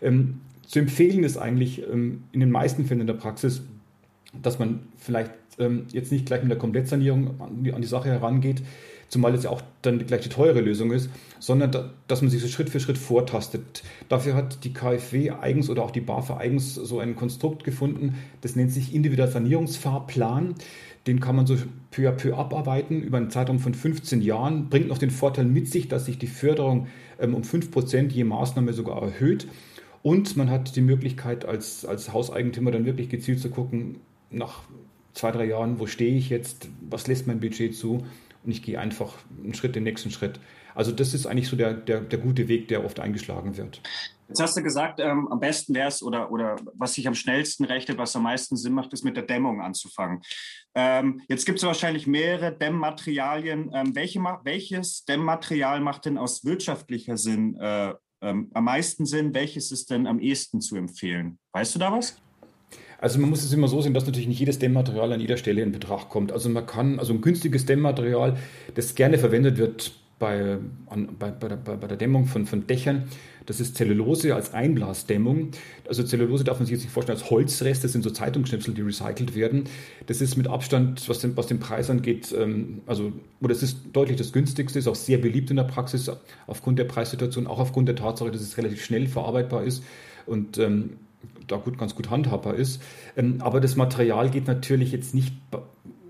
Ähm, 0.00 0.40
zu 0.66 0.78
empfehlen 0.78 1.24
ist 1.24 1.36
eigentlich 1.36 1.82
ähm, 1.90 2.24
in 2.32 2.40
den 2.40 2.50
meisten 2.50 2.84
Fällen 2.84 3.00
in 3.00 3.06
der 3.06 3.14
Praxis, 3.14 3.62
dass 4.42 4.58
man 4.58 4.80
vielleicht 4.96 5.32
ähm, 5.58 5.86
jetzt 5.92 6.12
nicht 6.12 6.26
gleich 6.26 6.42
mit 6.42 6.50
der 6.50 6.58
Komplettsanierung 6.58 7.40
an 7.40 7.64
die, 7.64 7.72
an 7.72 7.80
die 7.80 7.88
Sache 7.88 8.08
herangeht, 8.08 8.62
zumal 9.08 9.34
es 9.34 9.44
ja 9.44 9.50
auch 9.50 9.62
dann 9.82 10.06
gleich 10.06 10.22
die 10.22 10.28
teure 10.28 10.60
Lösung 10.60 10.92
ist, 10.92 11.10
sondern 11.38 11.72
da, 11.72 11.90
dass 12.06 12.22
man 12.22 12.30
sich 12.30 12.42
so 12.42 12.48
Schritt 12.48 12.70
für 12.70 12.80
Schritt 12.80 12.98
vortastet. 12.98 13.82
Dafür 14.08 14.34
hat 14.34 14.64
die 14.64 14.72
KfW 14.72 15.30
eigens 15.30 15.70
oder 15.70 15.82
auch 15.82 15.90
die 15.90 16.00
BAFA 16.00 16.36
eigens 16.36 16.74
so 16.74 16.98
ein 16.98 17.16
Konstrukt 17.16 17.64
gefunden, 17.64 18.16
das 18.40 18.56
nennt 18.56 18.72
sich 18.72 18.94
individueller 18.94 19.30
Sanierungsfahrplan. 19.30 20.54
Den 21.06 21.20
kann 21.20 21.36
man 21.36 21.46
so 21.46 21.56
peu 21.90 22.08
à 22.08 22.12
peu 22.12 22.36
abarbeiten 22.36 23.02
über 23.02 23.16
einen 23.16 23.30
Zeitraum 23.30 23.60
von 23.60 23.72
15 23.72 24.20
Jahren, 24.20 24.68
bringt 24.68 24.88
noch 24.88 24.98
den 24.98 25.10
Vorteil 25.10 25.46
mit 25.46 25.68
sich, 25.68 25.88
dass 25.88 26.04
sich 26.04 26.18
die 26.18 26.26
Förderung 26.26 26.88
ähm, 27.18 27.34
um 27.34 27.42
5% 27.42 28.10
je 28.10 28.24
Maßnahme 28.24 28.74
sogar 28.74 29.00
erhöht. 29.00 29.46
Und 30.02 30.36
man 30.36 30.50
hat 30.50 30.76
die 30.76 30.80
Möglichkeit, 30.80 31.44
als, 31.44 31.84
als 31.84 32.12
Hauseigentümer 32.12 32.70
dann 32.70 32.84
wirklich 32.84 33.08
gezielt 33.08 33.40
zu 33.40 33.48
gucken, 33.48 33.96
nach 34.30 34.62
zwei, 35.14 35.32
drei 35.32 35.46
Jahren, 35.46 35.80
wo 35.80 35.86
stehe 35.86 36.14
ich 36.14 36.28
jetzt, 36.28 36.68
was 36.88 37.06
lässt 37.06 37.26
mein 37.26 37.40
Budget 37.40 37.74
zu 37.74 38.04
und 38.48 38.52
ich 38.52 38.62
gehe 38.62 38.80
einfach 38.80 39.12
einen 39.44 39.52
Schritt, 39.52 39.76
den 39.76 39.82
nächsten 39.82 40.10
Schritt. 40.10 40.40
Also 40.74 40.90
das 40.90 41.12
ist 41.12 41.26
eigentlich 41.26 41.48
so 41.48 41.56
der, 41.56 41.74
der, 41.74 42.00
der 42.00 42.18
gute 42.18 42.48
Weg, 42.48 42.68
der 42.68 42.82
oft 42.82 42.98
eingeschlagen 42.98 43.58
wird. 43.58 43.82
Jetzt 44.26 44.40
hast 44.40 44.56
du 44.56 44.62
gesagt, 44.62 45.00
ähm, 45.00 45.28
am 45.30 45.38
besten 45.38 45.74
wäre 45.74 45.88
es 45.88 46.02
oder, 46.02 46.32
oder 46.32 46.56
was 46.72 46.94
sich 46.94 47.06
am 47.06 47.14
schnellsten 47.14 47.66
rechnet, 47.66 47.98
was 47.98 48.16
am 48.16 48.22
meisten 48.22 48.56
Sinn 48.56 48.72
macht, 48.72 48.94
ist 48.94 49.04
mit 49.04 49.18
der 49.18 49.24
Dämmung 49.24 49.60
anzufangen. 49.60 50.22
Ähm, 50.74 51.20
jetzt 51.28 51.44
gibt 51.44 51.58
es 51.58 51.64
wahrscheinlich 51.64 52.06
mehrere 52.06 52.56
Dämmmaterialien. 52.56 53.70
Ähm, 53.74 53.94
welche, 53.94 54.18
welches 54.44 55.04
Dämmmaterial 55.04 55.80
macht 55.80 56.06
denn 56.06 56.16
aus 56.16 56.42
wirtschaftlicher 56.46 57.18
Sinn 57.18 57.54
äh, 57.60 57.92
ähm, 58.22 58.50
am 58.54 58.64
meisten 58.64 59.04
Sinn? 59.04 59.34
Welches 59.34 59.72
ist 59.72 59.90
denn 59.90 60.06
am 60.06 60.20
ehesten 60.20 60.62
zu 60.62 60.76
empfehlen? 60.76 61.38
Weißt 61.52 61.74
du 61.74 61.78
da 61.78 61.92
was? 61.92 62.16
Also 63.00 63.20
man 63.20 63.30
muss 63.30 63.44
es 63.44 63.52
immer 63.52 63.68
so 63.68 63.80
sehen, 63.80 63.94
dass 63.94 64.06
natürlich 64.06 64.28
nicht 64.28 64.40
jedes 64.40 64.58
Dämmmaterial 64.58 65.12
an 65.12 65.20
jeder 65.20 65.36
Stelle 65.36 65.62
in 65.62 65.72
Betracht 65.72 66.08
kommt. 66.08 66.32
Also 66.32 66.48
man 66.48 66.66
kann, 66.66 66.98
also 66.98 67.12
ein 67.12 67.20
günstiges 67.20 67.64
Dämmmaterial, 67.64 68.36
das 68.74 68.96
gerne 68.96 69.18
verwendet 69.18 69.56
wird 69.56 69.92
bei, 70.18 70.58
an, 70.86 71.08
bei, 71.16 71.30
bei, 71.30 71.48
der, 71.48 71.56
bei 71.56 71.86
der 71.86 71.96
Dämmung 71.96 72.26
von, 72.26 72.44
von 72.46 72.66
Dächern, 72.66 73.04
das 73.46 73.60
ist 73.60 73.76
Zellulose 73.76 74.34
als 74.34 74.52
Einblasdämmung. 74.52 75.52
Also 75.86 76.02
Zellulose 76.02 76.42
darf 76.42 76.58
man 76.58 76.66
sich 76.66 76.72
jetzt 76.72 76.82
nicht 76.82 76.92
vorstellen 76.92 77.16
als 77.16 77.30
Holzrest, 77.30 77.84
das 77.84 77.92
sind 77.92 78.02
so 78.02 78.10
Zeitungsschnipsel, 78.10 78.74
die 78.74 78.82
recycelt 78.82 79.34
werden. 79.36 79.64
Das 80.06 80.20
ist 80.20 80.36
mit 80.36 80.48
Abstand, 80.48 81.08
was 81.08 81.20
den, 81.20 81.36
was 81.36 81.46
den 81.46 81.60
Preis 81.60 81.88
angeht, 81.88 82.34
ähm, 82.36 82.82
also, 82.86 83.12
oder 83.40 83.52
es 83.52 83.62
ist 83.62 83.78
deutlich 83.92 84.18
das 84.18 84.32
günstigste, 84.32 84.78
ist 84.78 84.88
auch 84.88 84.96
sehr 84.96 85.18
beliebt 85.18 85.50
in 85.50 85.56
der 85.56 85.64
Praxis 85.64 86.10
aufgrund 86.46 86.80
der 86.80 86.84
Preissituation, 86.84 87.46
auch 87.46 87.60
aufgrund 87.60 87.88
der 87.88 87.96
Tatsache, 87.96 88.30
dass 88.32 88.42
es 88.42 88.58
relativ 88.58 88.84
schnell 88.84 89.06
verarbeitbar 89.06 89.62
ist 89.62 89.84
und 90.26 90.58
ähm, 90.58 90.90
da 91.48 91.56
gut, 91.56 91.78
ganz 91.78 91.94
gut 91.94 92.10
handhabbar 92.10 92.54
ist. 92.54 92.82
Ähm, 93.16 93.38
aber 93.40 93.60
das 93.60 93.76
Material 93.76 94.30
geht 94.30 94.46
natürlich 94.46 94.92
jetzt 94.92 95.14
nicht 95.14 95.34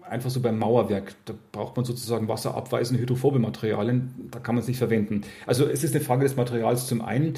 einfach 0.09 0.31
so 0.31 0.41
beim 0.41 0.59
Mauerwerk. 0.59 1.15
Da 1.25 1.35
braucht 1.53 1.77
man 1.77 1.85
sozusagen 1.85 2.29
wasserabweisende 2.29 3.03
hydrophobe 3.03 3.39
Materialien, 3.39 4.29
da 4.31 4.39
kann 4.39 4.55
man 4.55 4.63
es 4.63 4.69
nicht 4.69 4.79
verwenden. 4.79 5.23
Also 5.47 5.67
es 5.67 5.85
ist 5.85 5.95
eine 5.95 6.05
Frage 6.05 6.25
des 6.25 6.37
Materials 6.37 6.87
zum 6.87 7.03
einen. 7.03 7.35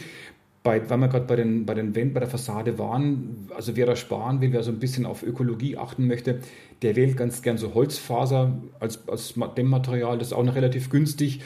bei, 0.63 0.89
weil 0.91 0.99
wir 0.99 1.09
gerade 1.09 1.25
bei 1.25 1.37
den, 1.37 1.65
bei 1.65 1.75
den 1.75 1.95
Wänden, 1.95 2.15
bei 2.15 2.21
der 2.21 2.29
Fassade 2.29 2.79
waren, 2.79 3.49
also 3.57 3.77
wer 3.77 3.87
da 3.87 3.97
sparen 3.97 4.41
will, 4.41 4.53
wer 4.53 4.63
so 4.63 4.71
ein 4.71 4.79
bisschen 4.79 5.07
auf 5.07 5.23
Ökologie 5.23 5.79
achten 5.79 6.07
möchte, 6.07 6.41
der 6.83 6.97
wählt 6.97 7.17
ganz 7.17 7.43
gern 7.43 7.57
so 7.57 7.75
Holzfaser 7.75 8.59
als, 8.79 9.09
als 9.09 9.35
Dämmmaterial, 9.57 10.19
das 10.19 10.29
ist 10.29 10.33
auch 10.35 10.45
noch 10.45 10.55
relativ 10.55 10.91
günstig. 10.91 11.41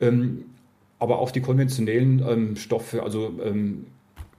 Ähm, 0.00 0.46
aber 0.98 1.18
auch 1.18 1.30
die 1.30 1.42
konventionellen 1.42 2.24
ähm, 2.26 2.56
Stoffe, 2.56 3.02
also 3.02 3.38
ähm, 3.44 3.86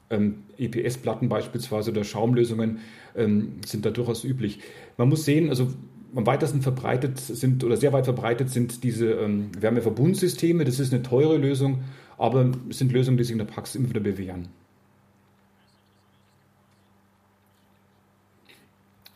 ähm 0.10 0.44
EPS-Platten 0.58 1.30
beispielsweise 1.30 1.92
oder 1.92 2.04
Schaumlösungen, 2.04 2.80
ähm, 3.16 3.56
sind 3.66 3.86
da 3.86 3.92
durchaus 3.92 4.24
üblich. 4.24 4.60
Man 4.98 5.10
muss 5.10 5.26
sehen, 5.26 5.50
also 5.50 5.68
am 6.16 6.26
weitesten 6.26 6.62
verbreitet 6.62 7.20
sind 7.20 7.64
oder 7.64 7.76
sehr 7.76 7.92
weit 7.92 8.06
verbreitet 8.06 8.50
sind 8.50 8.84
diese 8.84 9.12
ähm, 9.12 9.50
Wärmeverbundsysteme. 9.60 10.64
Das 10.64 10.80
ist 10.80 10.94
eine 10.94 11.04
teure 11.04 11.38
Lösung, 11.38 11.84
aber 12.18 12.52
es 12.70 12.78
sind 12.78 12.92
Lösungen, 12.94 13.18
die 13.18 13.24
sich 13.24 13.34
in 13.34 13.38
der 13.38 13.46
Praxis 13.46 13.76
immer 13.76 13.90
wieder 13.90 14.00
bewähren. 14.00 14.48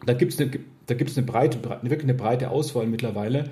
Da 0.06 0.14
gibt 0.14 0.34
es 0.34 0.40
eine, 0.40 0.52
da 0.88 0.96
eine 0.96 1.90
wirklich 1.90 2.04
eine 2.04 2.14
breite 2.14 2.50
Auswahl 2.50 2.88
mittlerweile. 2.88 3.50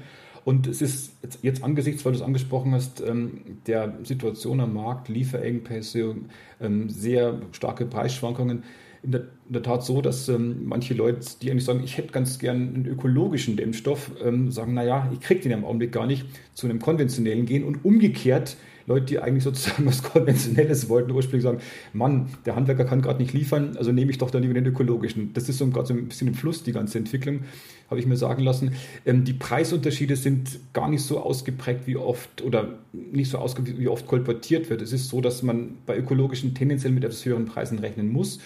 Und 0.47 0.65
es 0.65 0.81
ist 0.81 1.11
jetzt 1.41 1.61
angesichts, 1.61 2.05
weil 2.05 2.13
du 2.13 2.19
es 2.19 2.23
angesprochen 2.23 2.73
hast, 2.73 3.01
ähm, 3.01 3.41
der 3.67 3.97
Situation 4.03 4.61
am 4.61 4.75
Markt, 4.75 5.09
Lieferengpässe, 5.09 6.15
ähm, 6.61 6.89
sehr 6.89 7.41
starke 7.51 7.85
Preisschwankungen, 7.85 8.63
in 9.03 9.11
der, 9.11 9.21
in 9.21 9.53
der 9.53 9.63
Tat 9.63 9.85
so, 9.85 10.01
dass 10.01 10.27
ähm, 10.29 10.65
manche 10.65 10.93
Leute, 10.93 11.19
die 11.41 11.51
eigentlich 11.51 11.65
sagen, 11.65 11.81
ich 11.83 11.97
hätte 11.97 12.11
ganz 12.11 12.39
gern 12.39 12.73
einen 12.75 12.85
ökologischen 12.85 13.55
Dämmstoff, 13.55 14.11
ähm, 14.23 14.51
sagen, 14.51 14.73
naja, 14.73 15.09
ich 15.13 15.19
kriege 15.19 15.41
den 15.41 15.51
im 15.51 15.65
Augenblick 15.65 15.91
gar 15.91 16.07
nicht, 16.07 16.25
zu 16.53 16.67
einem 16.67 16.79
konventionellen 16.79 17.45
gehen 17.45 17.63
und 17.63 17.85
umgekehrt 17.85 18.57
Leute, 18.87 19.05
die 19.05 19.19
eigentlich 19.19 19.43
sozusagen 19.43 19.85
was 19.85 20.01
Konventionelles 20.01 20.89
wollten, 20.89 21.11
ursprünglich 21.11 21.43
sagen, 21.43 21.59
Mann, 21.93 22.29
der 22.45 22.55
Handwerker 22.55 22.85
kann 22.85 23.01
gerade 23.01 23.21
nicht 23.21 23.33
liefern, 23.33 23.75
also 23.77 23.91
nehme 23.91 24.09
ich 24.11 24.17
doch 24.17 24.31
dann 24.31 24.41
lieber 24.41 24.53
den 24.53 24.65
ökologischen. 24.65 25.33
Das 25.33 25.49
ist 25.49 25.57
so 25.57 25.67
gerade 25.67 25.87
so 25.87 25.93
ein 25.93 26.07
bisschen 26.07 26.29
im 26.29 26.33
Fluss, 26.33 26.63
die 26.63 26.71
ganze 26.71 26.97
Entwicklung, 26.97 27.41
habe 27.89 27.99
ich 27.99 28.05
mir 28.05 28.17
sagen 28.17 28.43
lassen. 28.43 28.71
Ähm, 29.05 29.25
die 29.25 29.33
Preisunterschiede 29.33 30.15
sind 30.15 30.59
gar 30.73 30.89
nicht 30.89 31.03
so 31.03 31.19
ausgeprägt 31.19 31.85
wie 31.85 31.97
oft 31.97 32.41
oder 32.41 32.79
nicht 32.93 33.29
so 33.29 33.37
ausgeprägt 33.37 33.77
wie 33.77 33.89
oft 33.89 34.07
kolportiert 34.07 34.69
wird. 34.69 34.81
Es 34.81 34.93
ist 34.93 35.09
so, 35.09 35.19
dass 35.19 35.43
man 35.43 35.77
bei 35.85 35.97
ökologischen 35.97 36.55
tendenziell 36.55 36.93
mit 36.93 37.03
etwas 37.03 37.25
höheren 37.25 37.45
Preisen 37.45 37.79
rechnen 37.79 38.09
muss 38.09 38.39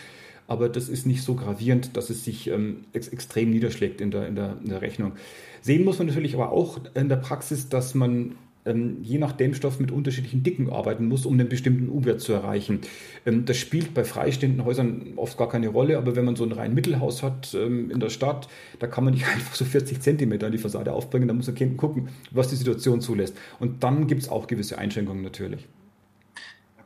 aber 0.51 0.67
das 0.67 0.89
ist 0.89 1.08
nicht 1.08 1.24
so 1.24 1.36
gravierend, 1.36 1.96
dass 1.96 2.10
es 2.10 2.25
sich 2.25 2.50
ähm, 2.50 2.81
ex 2.91 3.08
extrem 3.08 3.51
niederschlägt 3.51 4.01
in 4.01 4.12
der, 4.12 4.27
in, 4.27 4.36
der, 4.36 4.58
in 4.62 4.67
der 4.67 4.81
Rechnung. 4.81 5.13
Sehen 5.62 5.86
muss 5.86 5.98
man 5.98 6.08
natürlich 6.08 6.36
aber 6.36 6.51
auch 6.51 6.77
in 6.93 7.08
der 7.08 7.15
Praxis, 7.15 7.70
dass 7.70 7.96
man 7.96 8.36
ähm, 8.65 8.98
je 9.01 9.17
nach 9.17 9.31
Dämmstoff 9.31 9.79
mit 9.79 9.91
unterschiedlichen 9.91 10.43
Dicken 10.43 10.70
arbeiten 10.70 11.08
muss, 11.08 11.25
um 11.25 11.36
einen 11.36 11.48
bestimmten 11.48 11.88
U-Wert 11.88 12.20
zu 12.20 12.34
erreichen. 12.34 12.81
Ähm, 13.25 13.46
das 13.46 13.55
spielt 13.55 13.93
bei 13.93 14.03
freistehenden 14.03 14.65
Häusern 14.65 15.13
oft 15.15 15.38
gar 15.38 15.48
keine 15.48 15.70
Rolle, 15.70 15.98
aber 15.98 16.17
wenn 16.17 16.25
man 16.25 16.36
so 16.36 16.43
ein 16.43 16.51
rein 16.51 16.74
Mittelhaus 16.74 17.24
hat 17.24 17.55
ähm, 17.55 17.89
in 17.89 18.01
der 18.01 18.10
Stadt, 18.10 18.50
da 18.79 18.88
kann 18.88 19.05
man 19.05 19.13
nicht 19.13 19.27
einfach 19.34 19.55
so 19.55 19.63
40 19.63 20.01
Zentimeter 20.01 20.48
an 20.48 20.51
die 20.51 20.58
Fassade 20.58 20.91
aufbringen, 20.91 21.29
da 21.29 21.34
muss 21.34 21.48
man 21.48 21.77
gucken, 21.77 22.10
was 22.29 22.50
die 22.50 22.58
Situation 22.58 23.00
zulässt. 23.00 23.38
Und 23.62 23.86
dann 23.86 24.08
gibt 24.08 24.24
es 24.24 24.27
auch 24.27 24.48
gewisse 24.48 24.77
Einschränkungen 24.77 25.24
natürlich. 25.24 25.65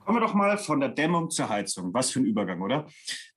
Kommen 0.05 0.17
wir 0.17 0.27
doch 0.27 0.35
mal 0.35 0.57
von 0.59 0.79
der 0.79 0.89
Dämmung 0.89 1.31
zur 1.31 1.49
Heizung. 1.49 1.91
Was 1.91 2.11
für 2.11 2.19
ein 2.19 2.25
Übergang, 2.25 2.61
oder? 2.61 2.87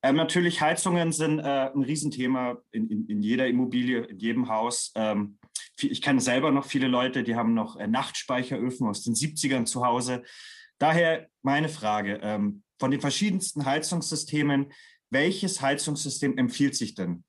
Ähm, 0.02 0.16
natürlich, 0.16 0.60
Heizungen 0.60 1.12
sind 1.12 1.38
äh, 1.38 1.70
ein 1.74 1.82
Riesenthema 1.82 2.58
in, 2.72 2.90
in, 2.90 3.06
in, 3.06 3.22
jeder 3.22 3.46
Immobilie, 3.46 4.00
in 4.02 4.18
jedem 4.18 4.48
Haus. 4.50 4.92
Ähm, 4.94 5.38
ich 5.80 6.02
kenne 6.02 6.20
selber 6.20 6.50
noch 6.50 6.66
viele 6.66 6.86
Leute, 6.86 7.22
die 7.22 7.36
haben 7.36 7.54
noch 7.54 7.76
äh, 7.76 7.86
Nachtspeicheröfen 7.86 8.86
aus 8.86 9.02
den 9.02 9.14
70ern 9.14 9.64
zu 9.64 9.86
Hause. 9.86 10.22
Daher 10.78 11.28
meine 11.42 11.70
Frage, 11.70 12.20
ähm, 12.22 12.62
von 12.78 12.90
den 12.90 13.00
verschiedensten 13.00 13.64
Heizungssystemen, 13.64 14.70
welches 15.08 15.62
Heizungssystem 15.62 16.36
empfiehlt 16.36 16.76
sich 16.76 16.94
denn? 16.94 17.24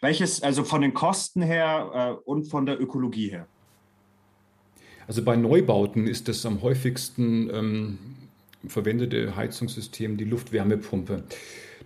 Welches, 0.00 0.42
also 0.44 0.62
von 0.62 0.80
den 0.80 0.94
Kosten 0.94 1.42
her 1.42 2.20
äh, 2.22 2.22
und 2.24 2.44
von 2.44 2.66
der 2.66 2.80
Ökologie 2.80 3.30
her? 3.30 3.48
Also 5.06 5.24
bei 5.24 5.36
Neubauten 5.36 6.06
ist 6.06 6.28
das 6.28 6.46
am 6.46 6.62
häufigsten 6.62 7.50
ähm, 7.50 7.98
verwendete 8.66 9.36
Heizungssystem 9.36 10.16
die 10.16 10.24
Luftwärmepumpe. 10.24 11.24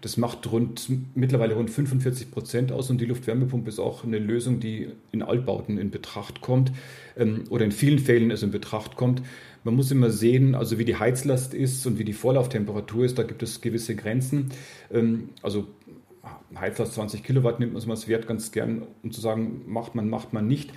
Das 0.01 0.17
macht 0.17 0.51
rund, 0.53 0.89
mittlerweile 1.15 1.55
rund 1.55 1.71
45 1.71 2.31
Prozent 2.31 2.73
aus 2.73 2.91
und 2.91 3.01
die 3.01 3.07
Luftwärmepumpe 3.07 3.69
ist 3.69 3.79
auch 3.79 4.05
eine 4.05 4.19
Lösung, 4.19 4.61
die 4.61 4.89
in 5.11 5.23
Altbauten 5.23 5.79
in 5.79 5.91
Betracht 5.91 6.41
kommt 6.41 6.73
ähm, 7.17 7.45
oder 7.51 7.65
in 7.65 7.73
vielen 7.73 7.99
Fällen 7.99 8.31
also 8.31 8.47
in 8.47 8.53
Betracht 8.53 8.97
kommt. 8.97 9.23
Man 9.65 9.75
muss 9.75 9.91
immer 9.91 10.11
sehen, 10.11 10.55
also 10.55 10.79
wie 10.79 10.85
die 10.85 10.97
Heizlast 10.97 11.55
ist 11.55 11.87
und 11.87 11.99
wie 11.99 12.05
die 12.05 12.13
Vorlauftemperatur 12.13 13.05
ist, 13.05 13.19
da 13.19 13.23
gibt 13.23 13.43
es 13.43 13.61
gewisse 13.61 13.97
Grenzen. 13.97 14.51
Ähm, 14.93 15.31
also 15.43 15.67
Heizlast 16.55 16.95
20 16.95 17.23
Kilowatt 17.23 17.61
nimmt 17.61 17.73
man 17.73 17.83
so 17.83 17.91
als 17.91 18.09
Wert 18.09 18.27
ganz 18.27 18.53
gern, 18.53 18.83
um 19.03 19.11
zu 19.13 19.21
sagen, 19.21 19.63
macht 19.67 19.95
man, 19.95 20.09
macht 20.09 20.33
man 20.33 20.47
nicht. 20.47 20.73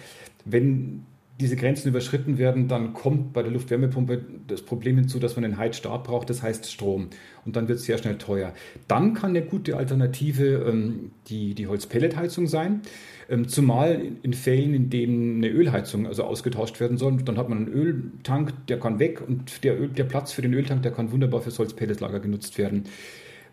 Wenn 0.45 1.05
diese 1.39 1.55
Grenzen 1.55 1.87
überschritten 1.87 2.37
werden, 2.37 2.67
dann 2.67 2.93
kommt 2.93 3.31
bei 3.31 3.41
der 3.41 3.51
Luftwärmepumpe 3.51 4.21
das 4.47 4.61
Problem 4.61 4.97
hinzu, 4.97 5.19
dass 5.19 5.37
man 5.37 5.45
einen 5.45 5.57
Heizstab 5.57 6.03
braucht, 6.03 6.29
das 6.29 6.43
heißt 6.43 6.69
Strom. 6.69 7.09
Und 7.45 7.55
dann 7.55 7.69
wird 7.69 7.79
es 7.79 7.85
sehr 7.85 7.97
schnell 7.97 8.17
teuer. 8.17 8.53
Dann 8.89 9.13
kann 9.13 9.29
eine 9.29 9.43
gute 9.43 9.77
Alternative 9.77 10.65
ähm, 10.67 11.11
die, 11.27 11.55
die 11.55 11.67
Holzpelletheizung 11.67 12.47
sein. 12.47 12.81
Ähm, 13.29 13.47
zumal 13.47 13.93
in, 13.93 14.17
in, 14.21 14.33
Fällen, 14.33 14.73
in 14.73 14.89
denen 14.89 15.37
eine 15.37 15.47
Ölheizung 15.47 16.07
also 16.07 16.23
ausgetauscht 16.23 16.81
werden 16.81 16.97
soll, 16.97 17.17
dann 17.23 17.37
hat 17.37 17.47
man 17.47 17.59
einen 17.59 17.67
Öltank, 17.69 18.67
der 18.67 18.77
kann 18.77 18.99
weg 18.99 19.21
und 19.25 19.63
der, 19.63 19.79
Öl, 19.79 19.87
der 19.87 20.03
Platz 20.03 20.33
für 20.33 20.41
den 20.41 20.53
Öltank, 20.53 20.83
der 20.83 20.91
kann 20.91 21.13
wunderbar 21.13 21.41
fürs 21.41 21.57
Holzpelletlager 21.57 22.19
genutzt 22.19 22.57
werden. 22.57 22.83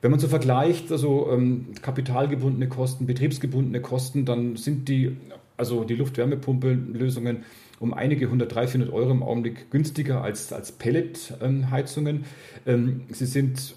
Wenn 0.02 0.10
man 0.10 0.18
so 0.18 0.26
vergleicht, 0.26 0.90
also 0.90 1.30
ähm, 1.30 1.66
kapitalgebundene 1.82 2.68
Kosten, 2.68 3.06
betriebsgebundene 3.06 3.80
Kosten, 3.80 4.24
dann 4.24 4.56
sind 4.56 4.88
die, 4.88 5.16
also 5.56 5.84
die 5.84 5.94
Luftwärmepumpe-Lösungen 5.94 7.44
um 7.78 7.94
einige 7.94 8.26
100, 8.26 8.54
300, 8.54 8.70
400 8.70 8.94
Euro 8.94 9.10
im 9.10 9.22
Augenblick 9.22 9.70
günstiger 9.70 10.22
als, 10.22 10.52
als 10.52 10.72
Pelletheizungen. 10.72 12.24
Ähm, 12.66 13.02
sie 13.10 13.26
sind 13.26 13.74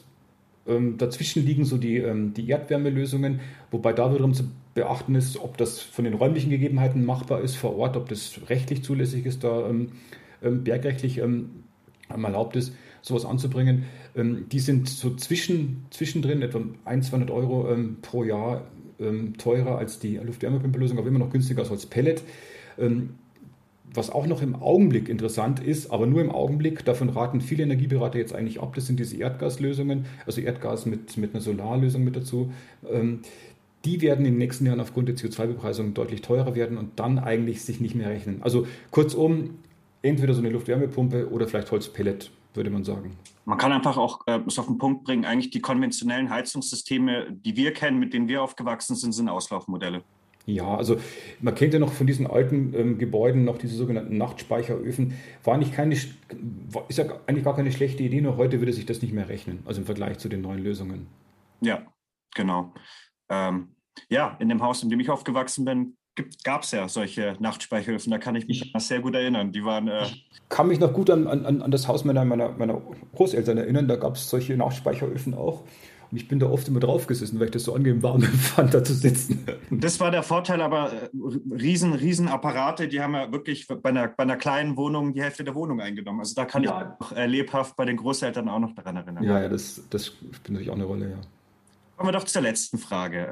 ähm, 0.67 0.97
dazwischen 0.97 1.45
liegen 1.45 1.65
so 1.65 1.77
die, 1.77 1.97
ähm, 1.97 2.33
die 2.33 2.47
Erdwärmelösungen, 2.49 3.39
wobei 3.71 3.93
da 3.93 4.13
wiederum 4.13 4.33
zu 4.33 4.43
beachten 4.73 5.15
ist, 5.15 5.38
ob 5.38 5.57
das 5.57 5.79
von 5.79 6.05
den 6.05 6.13
räumlichen 6.13 6.49
Gegebenheiten 6.49 7.05
machbar 7.05 7.41
ist 7.41 7.55
vor 7.55 7.75
Ort, 7.77 7.97
ob 7.97 8.07
das 8.07 8.39
rechtlich 8.49 8.83
zulässig 8.83 9.25
ist, 9.25 9.43
da 9.43 9.67
ähm, 9.67 9.91
ähm, 10.41 10.63
bergrechtlich 10.63 11.17
ähm, 11.17 11.49
erlaubt 12.09 12.55
ist, 12.55 12.73
sowas 13.01 13.23
anzubringen. 13.23 13.85
die 14.15 14.59
sind 14.59 14.89
so 14.89 15.15
zwischen, 15.15 15.85
zwischendrin 15.91 16.41
etwa 16.41 16.62
100, 16.85 17.05
200 17.07 17.31
Euro 17.31 17.77
pro 18.01 18.23
Jahr 18.23 18.63
teurer 19.38 19.77
als 19.77 19.99
die 19.99 20.17
Luftwärmepumpelösung, 20.17 20.97
aber 20.97 21.07
immer 21.07 21.19
noch 21.19 21.29
günstiger 21.29 21.69
als 21.69 21.85
Pellet 21.85 22.23
was 23.93 24.10
auch 24.10 24.28
noch 24.28 24.41
im 24.41 24.56
Augenblick 24.56 25.10
interessant 25.10 25.60
ist, 25.60 25.91
aber 25.91 26.06
nur 26.06 26.21
im 26.21 26.32
Augenblick, 26.32 26.86
davon 26.86 27.10
raten 27.10 27.41
viele 27.41 27.63
Energieberater 27.63 28.19
jetzt 28.19 28.34
eigentlich 28.34 28.62
ab, 28.62 28.73
das 28.75 28.88
sind 28.88 28.99
diese 28.99 29.17
Erdgaslösungen, 29.17 30.06
also 30.25 30.41
Erdgas 30.41 30.86
mit, 30.86 31.17
mit 31.17 31.34
einer 31.34 31.41
Solarlösung 31.41 32.04
mit 32.04 32.15
dazu. 32.15 32.52
Ähm, 32.89 33.21
die 33.86 34.02
werden 34.02 34.25
in 34.25 34.34
den 34.34 34.38
nächsten 34.38 34.65
Jahren 34.65 34.82
aufgrund 34.82 35.08
der 35.08 35.15
CO2-Bepreisung 35.15 35.93
deutlich 35.93 36.21
teurer 36.21 36.54
werden 36.56 36.78
und 36.78 36.99
dann 36.99 37.17
eigentlich 37.17 37.63
sich 37.63 37.80
nicht 37.80 37.95
mehr 37.95 38.10
rechnen. 38.10 38.41
Also 38.41 38.67
kurzum, 38.91 39.60
entweder 40.02 40.34
so 40.34 40.41
eine 40.41 40.49
Luftwärmepumpe 40.49 41.30
oder 41.32 41.47
vielleicht 41.47 41.71
Holzpellet, 41.71 42.30
würde 42.54 42.69
man 42.69 42.84
sagen. 42.84 43.17
Man 43.45 43.58
kann 43.58 43.71
einfach 43.71 43.97
auch 43.97 44.19
äh, 44.28 44.39
es 44.45 44.60
auf 44.60 44.67
den 44.67 44.78
Punkt 44.78 45.06
bringen, 45.06 45.25
eigentlich 45.25 45.49
die 45.49 45.62
konventionellen 45.62 46.30
Heizungssysteme, 46.30 47.28
die 47.32 47.56
wir 47.56 47.73
kennen, 47.73 47.99
mit 47.99 48.13
denen 48.13 48.28
wir 48.28 48.43
aufgewachsen 48.43 48.95
sind, 48.95 49.13
sind 49.13 49.30
Auslaufmodelle. 49.30 50.04
Ja, 50.45 50.75
also 50.75 50.97
man 51.41 51.54
kennt 51.54 51.73
ja 51.73 51.80
noch 51.80 51.93
von 51.93 52.08
diesen 52.08 52.25
alten 52.25 52.73
ähm, 52.73 52.97
Gebäuden 52.97 53.43
noch 53.43 53.58
diese 53.58 53.75
sogenannten 53.75 54.17
Nachtspeicheröfen. 54.17 55.13
War 55.43 55.58
nicht 55.58 55.73
keine, 55.73 55.93
ist 55.93 56.08
ja 56.97 57.06
eigentlich 57.28 57.43
gar 57.45 57.56
keine 57.56 57.71
schlechte 57.71 58.04
Idee, 58.04 58.21
nur 58.21 58.38
heute 58.38 58.60
würde 58.60 58.73
sich 58.73 58.86
das 58.86 59.02
nicht 59.02 59.13
mehr 59.13 59.30
rechnen, 59.30 59.60
also 59.65 59.82
im 59.82 59.86
Vergleich 59.86 60.17
zu 60.17 60.28
den 60.28 60.41
neuen 60.41 60.63
Lösungen. 60.63 61.08
Ja, 61.62 61.86
genau. 62.34 62.73
Ähm, 63.30 63.75
ja, 64.10 64.38
in 64.39 64.49
dem 64.49 64.62
Haus, 64.62 64.82
in 64.82 64.89
dem 64.89 64.99
ich 64.99 65.10
aufgewachsen 65.10 65.65
bin, 65.65 65.97
gab 66.43 66.63
es 66.63 66.71
ja 66.71 66.88
solche 66.88 67.36
Nachtspeicheröfen. 67.39 68.12
Da 68.12 68.17
kann 68.17 68.36
ich 68.36 68.47
mich 68.47 68.73
ich, 68.73 68.84
sehr 68.84 68.99
gut 68.99 69.15
erinnern. 69.15 69.52
Die 69.52 69.63
waren. 69.63 69.88
Äh 69.88 70.04
ich 70.04 70.25
kann 70.49 70.67
mich 70.67 70.80
noch 70.80 70.93
gut 70.93 71.10
an, 71.10 71.28
an, 71.28 71.62
an 71.62 71.71
das 71.71 71.88
Haus 71.88 72.06
meiner, 72.06 72.25
meiner, 72.25 72.52
meiner 72.52 72.82
Großeltern 73.15 73.58
erinnern. 73.58 73.88
Da 73.88 73.95
gab 73.95 74.15
es 74.15 74.30
solche 74.30 74.56
Nachtspeicheröfen 74.58 75.34
auch. 75.34 75.63
Und 76.12 76.17
ich 76.17 76.28
bin 76.28 76.39
da 76.39 76.48
oft 76.48 76.67
immer 76.67 76.80
drauf 76.80 77.06
gesessen, 77.06 77.39
weil 77.39 77.45
ich 77.45 77.52
das 77.52 77.63
so 77.63 77.76
angenehm 77.76 78.02
warm 78.02 78.22
fand, 78.56 78.74
da 78.74 78.84
zu 78.84 78.93
sitzen. 78.93 79.45
Das 79.69 80.00
war 80.00 80.10
der 80.10 80.24
Vorteil, 80.24 80.62
aber 80.62 80.91
äh, 80.91 81.10
riesen, 81.54 81.93
riesen 81.93 82.28
Apparate, 82.28 82.88
die 82.88 83.02
haben 83.02 83.13
ja 83.13 83.32
wirklich 83.32 83.67
bei 83.67 83.89
einer, 83.89 84.08
bei 84.08 84.24
einer 84.24 84.38
kleinen 84.38 84.76
Wohnung 84.76 85.13
die 85.13 85.22
Hälfte 85.22 85.43
der 85.43 85.54
Wohnung 85.54 85.82
eingenommen. 85.82 86.19
Also 86.19 86.34
da 86.34 86.45
kann 86.45 86.63
ja. 86.63 86.98
ich 87.00 87.06
auch 87.06 87.12
äh, 87.15 87.28
lebhaft 87.28 87.76
bei 87.76 87.86
den 87.86 87.98
Großeltern 87.98 88.50
auch 88.50 88.60
noch 88.60 88.74
daran 88.74 88.95
erinnern. 88.95 89.24
Ja, 89.24 89.41
ja, 89.41 89.50
das, 89.50 89.82
das 89.89 90.08
spielt 90.08 90.50
natürlich 90.50 90.69
auch 90.72 90.76
eine 90.76 90.86
Rolle, 90.86 91.10
ja. 91.12 91.22
Kommen 91.95 92.10
wir 92.10 92.13
doch 92.13 92.24
zur 92.24 92.41
letzten 92.41 92.78
Frage. 92.78 93.28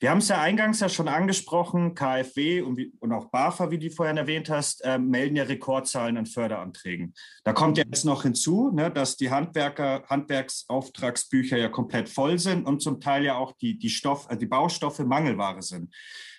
Wir 0.00 0.10
haben 0.10 0.18
es 0.18 0.28
ja 0.28 0.40
eingangs 0.40 0.80
ja 0.80 0.88
schon 0.88 1.08
angesprochen, 1.08 1.94
KfW 1.94 2.62
und, 2.62 2.78
wie, 2.78 2.90
und 3.00 3.12
auch 3.12 3.26
BAFA, 3.26 3.70
wie 3.70 3.78
du 3.78 3.90
vorhin 3.90 4.16
erwähnt 4.16 4.48
hast, 4.48 4.82
äh, 4.82 4.98
melden 4.98 5.36
ja 5.36 5.44
Rekordzahlen 5.44 6.16
an 6.16 6.24
Förderanträgen. 6.24 7.12
Da 7.44 7.52
kommt 7.52 7.76
jetzt 7.76 8.06
noch 8.06 8.22
hinzu, 8.22 8.70
ne, 8.72 8.90
dass 8.90 9.18
die 9.18 9.30
Handwerker, 9.30 10.02
Handwerksauftragsbücher 10.06 11.58
ja 11.58 11.68
komplett 11.68 12.08
voll 12.08 12.38
sind 12.38 12.66
und 12.66 12.80
zum 12.80 12.98
Teil 12.98 13.24
ja 13.24 13.36
auch 13.36 13.52
die, 13.52 13.78
die, 13.78 13.90
Stoff, 13.90 14.26
äh, 14.30 14.38
die 14.38 14.46
Baustoffe 14.46 15.00
Mangelware 15.00 15.60
sind. 15.60 15.94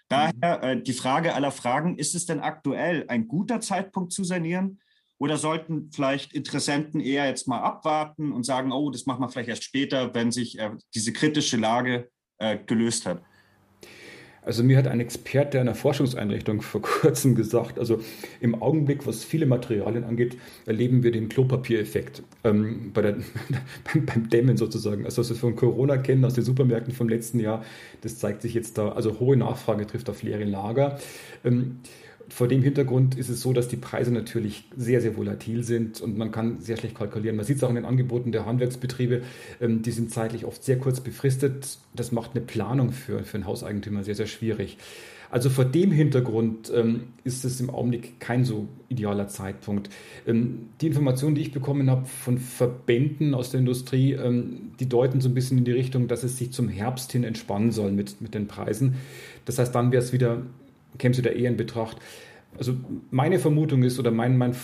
Daher 0.10 0.64
äh, 0.64 0.82
die 0.82 0.94
Frage 0.94 1.36
aller 1.36 1.52
Fragen, 1.52 2.00
ist 2.00 2.16
es 2.16 2.26
denn 2.26 2.40
aktuell 2.40 3.06
ein 3.10 3.28
guter 3.28 3.62
Zeitpunkt 3.62 4.12
zu 4.12 4.24
sanieren? 4.24 4.80
Oder 5.20 5.38
sollten 5.38 5.92
vielleicht 5.92 6.34
Interessenten 6.34 7.00
eher 7.00 7.28
jetzt 7.28 7.48
mal 7.48 7.62
abwarten 7.62 8.32
und 8.32 8.44
sagen, 8.44 8.72
oh, 8.72 8.90
das 8.90 9.06
machen 9.06 9.22
wir 9.22 9.30
vielleicht 9.30 9.50
erst 9.50 9.64
später, 9.64 10.16
wenn 10.16 10.32
sich 10.32 10.58
äh, 10.58 10.72
diese 10.96 11.14
kritische 11.14 11.58
Lage 11.58 12.10
äh, 12.40 12.58
gelöst 12.58 13.06
hat? 13.06 13.22
Also 14.44 14.64
mir 14.64 14.78
hat 14.78 14.88
ein 14.88 15.00
Experte 15.00 15.60
einer 15.60 15.76
Forschungseinrichtung 15.76 16.62
vor 16.62 16.82
kurzem 16.82 17.36
gesagt, 17.36 17.78
also 17.78 18.00
im 18.40 18.60
Augenblick, 18.62 19.06
was 19.06 19.24
viele 19.24 19.46
Materialien 19.46 20.04
angeht, 20.04 20.38
erleben 20.66 21.04
wir 21.04 21.12
den 21.12 21.30
Klopapiereffekt 21.30 22.24
ähm, 22.44 22.92
bei 22.94 23.04
der, 23.04 23.18
beim, 23.94 24.06
beim 24.06 24.30
Dämmen 24.30 24.58
sozusagen. 24.58 25.06
Also 25.06 25.22
was 25.22 25.30
wir 25.30 25.38
von 25.38 25.56
Corona 25.56 25.98
kennen 25.98 26.26
aus 26.26 26.34
den 26.34 26.44
Supermärkten 26.44 26.94
vom 26.94 27.08
letzten 27.08 27.40
Jahr, 27.40 27.64
das 28.02 28.18
zeigt 28.18 28.42
sich 28.42 28.56
jetzt 28.56 28.78
da, 28.78 28.90
also 28.90 29.20
hohe 29.20 29.38
Nachfrage 29.38 29.86
trifft 29.86 30.10
auf 30.10 30.24
leere 30.24 30.44
Lager. 30.44 31.00
Ähm, 31.46 31.78
vor 32.32 32.48
dem 32.48 32.64
Hintergrund 32.64 33.18
ist 33.18 33.30
es 33.30 33.42
so, 33.42 33.52
dass 33.52 33.68
die 33.68 33.76
Preise 33.76 34.12
natürlich 34.12 34.64
sehr, 34.78 35.02
sehr 35.02 35.18
volatil 35.18 35.64
sind 35.64 36.00
und 36.00 36.18
man 36.18 36.32
kann 36.32 36.62
sehr 36.62 36.78
schlecht 36.78 36.96
kalkulieren. 36.96 37.36
Man 37.36 37.46
sieht 37.46 37.58
es 37.58 37.64
auch 37.64 37.70
in 37.70 37.76
den 37.76 37.86
Angeboten 37.86 38.32
der 38.32 38.46
Handwerksbetriebe, 38.46 39.22
ähm, 39.60 39.82
die 39.82 39.92
sind 39.92 40.12
zeitlich 40.12 40.46
oft 40.46 40.64
sehr 40.64 40.78
kurz 40.78 41.02
befristet. 41.02 41.78
Das 41.94 42.14
macht 42.14 42.32
eine 42.34 42.42
Planung 42.42 42.94
für, 42.94 43.24
für 43.24 43.36
einen 43.36 43.46
Hauseigentümer 43.46 44.04
sehr, 44.04 44.16
sehr 44.16 44.28
schwierig. 44.28 44.78
Also 45.30 45.50
vor 45.50 45.66
dem 45.66 45.92
Hintergrund 45.92 46.72
ähm, 46.74 47.04
ist 47.24 47.44
es 47.44 47.60
im 47.60 47.70
Augenblick 47.70 48.20
kein 48.20 48.46
so 48.46 48.68
idealer 48.88 49.28
Zeitpunkt. 49.28 49.90
Ähm, 50.26 50.70
die 50.80 50.88
Informationen, 50.88 51.36
die 51.36 51.42
ich 51.42 51.52
bekommen 51.52 51.90
habe 51.90 52.06
von 52.06 52.38
Verbänden 52.38 53.34
aus 53.34 53.52
der 53.52 53.60
Industrie, 53.60 54.18
die 54.80 54.90
deuten 54.90 55.22
so 55.22 55.30
ein 55.30 55.34
bisschen 55.34 55.58
in 55.58 55.66
die 55.66 55.72
Richtung, 55.72 56.08
dass 56.08 56.24
es 56.24 56.38
sich 56.38 56.52
zum 56.52 56.70
Herbst 56.70 57.12
hin 57.12 57.24
entspannen 57.24 57.72
soll 57.72 57.92
mit, 57.92 58.22
mit 58.22 58.34
den 58.34 58.48
Preisen. 58.48 58.96
Das 59.46 59.58
heißt, 59.60 59.74
dann 59.74 59.92
wäre 59.92 60.04
es 60.04 60.14
wieder 60.14 60.44
käme 60.98 61.14
sie 61.14 61.22
da 61.22 61.30
eher 61.30 61.50
in 61.50 61.58
Betracht. 61.58 61.98
Also 62.58 62.76
meine 63.12 63.40
Vermutung 63.40 63.84
ist 63.84 64.00
oder 64.00 64.12
mein, 64.12 64.38
mein, 64.38 64.56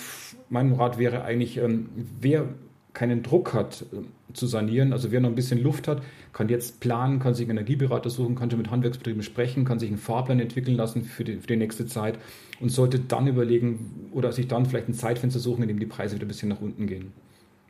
mein 0.50 0.74
Rat 0.74 0.98
wäre 0.98 1.24
eigentlich, 1.24 1.58
ähm, 1.58 1.90
wer 2.20 2.48
keinen 2.94 3.22
Druck 3.22 3.54
hat 3.54 3.86
äh, 3.94 4.34
zu 4.34 4.48
sanieren, 4.48 4.92
also 4.92 5.12
wer 5.12 5.22
noch 5.22 5.30
ein 5.30 5.36
bisschen 5.36 5.62
Luft 5.62 5.88
hat, 5.88 6.02
kann 6.34 6.50
jetzt 6.50 6.80
planen, 6.80 7.20
kann 7.20 7.34
sich 7.34 7.48
einen 7.48 7.58
Energieberater 7.58 8.10
suchen, 8.10 8.36
kann 8.36 8.50
schon 8.50 8.60
mit 8.60 8.72
Handwerksbetrieben 8.72 9.24
sprechen, 9.24 9.66
kann 9.66 9.80
sich 9.80 9.90
einen 9.90 10.00
Fahrplan 10.00 10.40
entwickeln 10.40 10.76
lassen 10.76 11.04
für 11.04 11.24
die, 11.24 11.38
für 11.38 11.48
die 11.48 11.56
nächste 11.56 11.86
Zeit 11.86 12.18
und 12.60 12.70
sollte 12.70 13.00
dann 13.00 13.28
überlegen 13.28 14.10
oder 14.12 14.32
sich 14.32 14.48
dann 14.48 14.66
vielleicht 14.66 14.90
ein 14.90 14.94
Zeitfenster 14.94 15.40
suchen, 15.40 15.62
in 15.62 15.68
dem 15.68 15.80
die 15.80 15.86
Preise 15.86 16.16
wieder 16.16 16.26
ein 16.26 16.28
bisschen 16.28 16.50
nach 16.50 16.60
unten 16.60 16.88
gehen. 16.88 17.14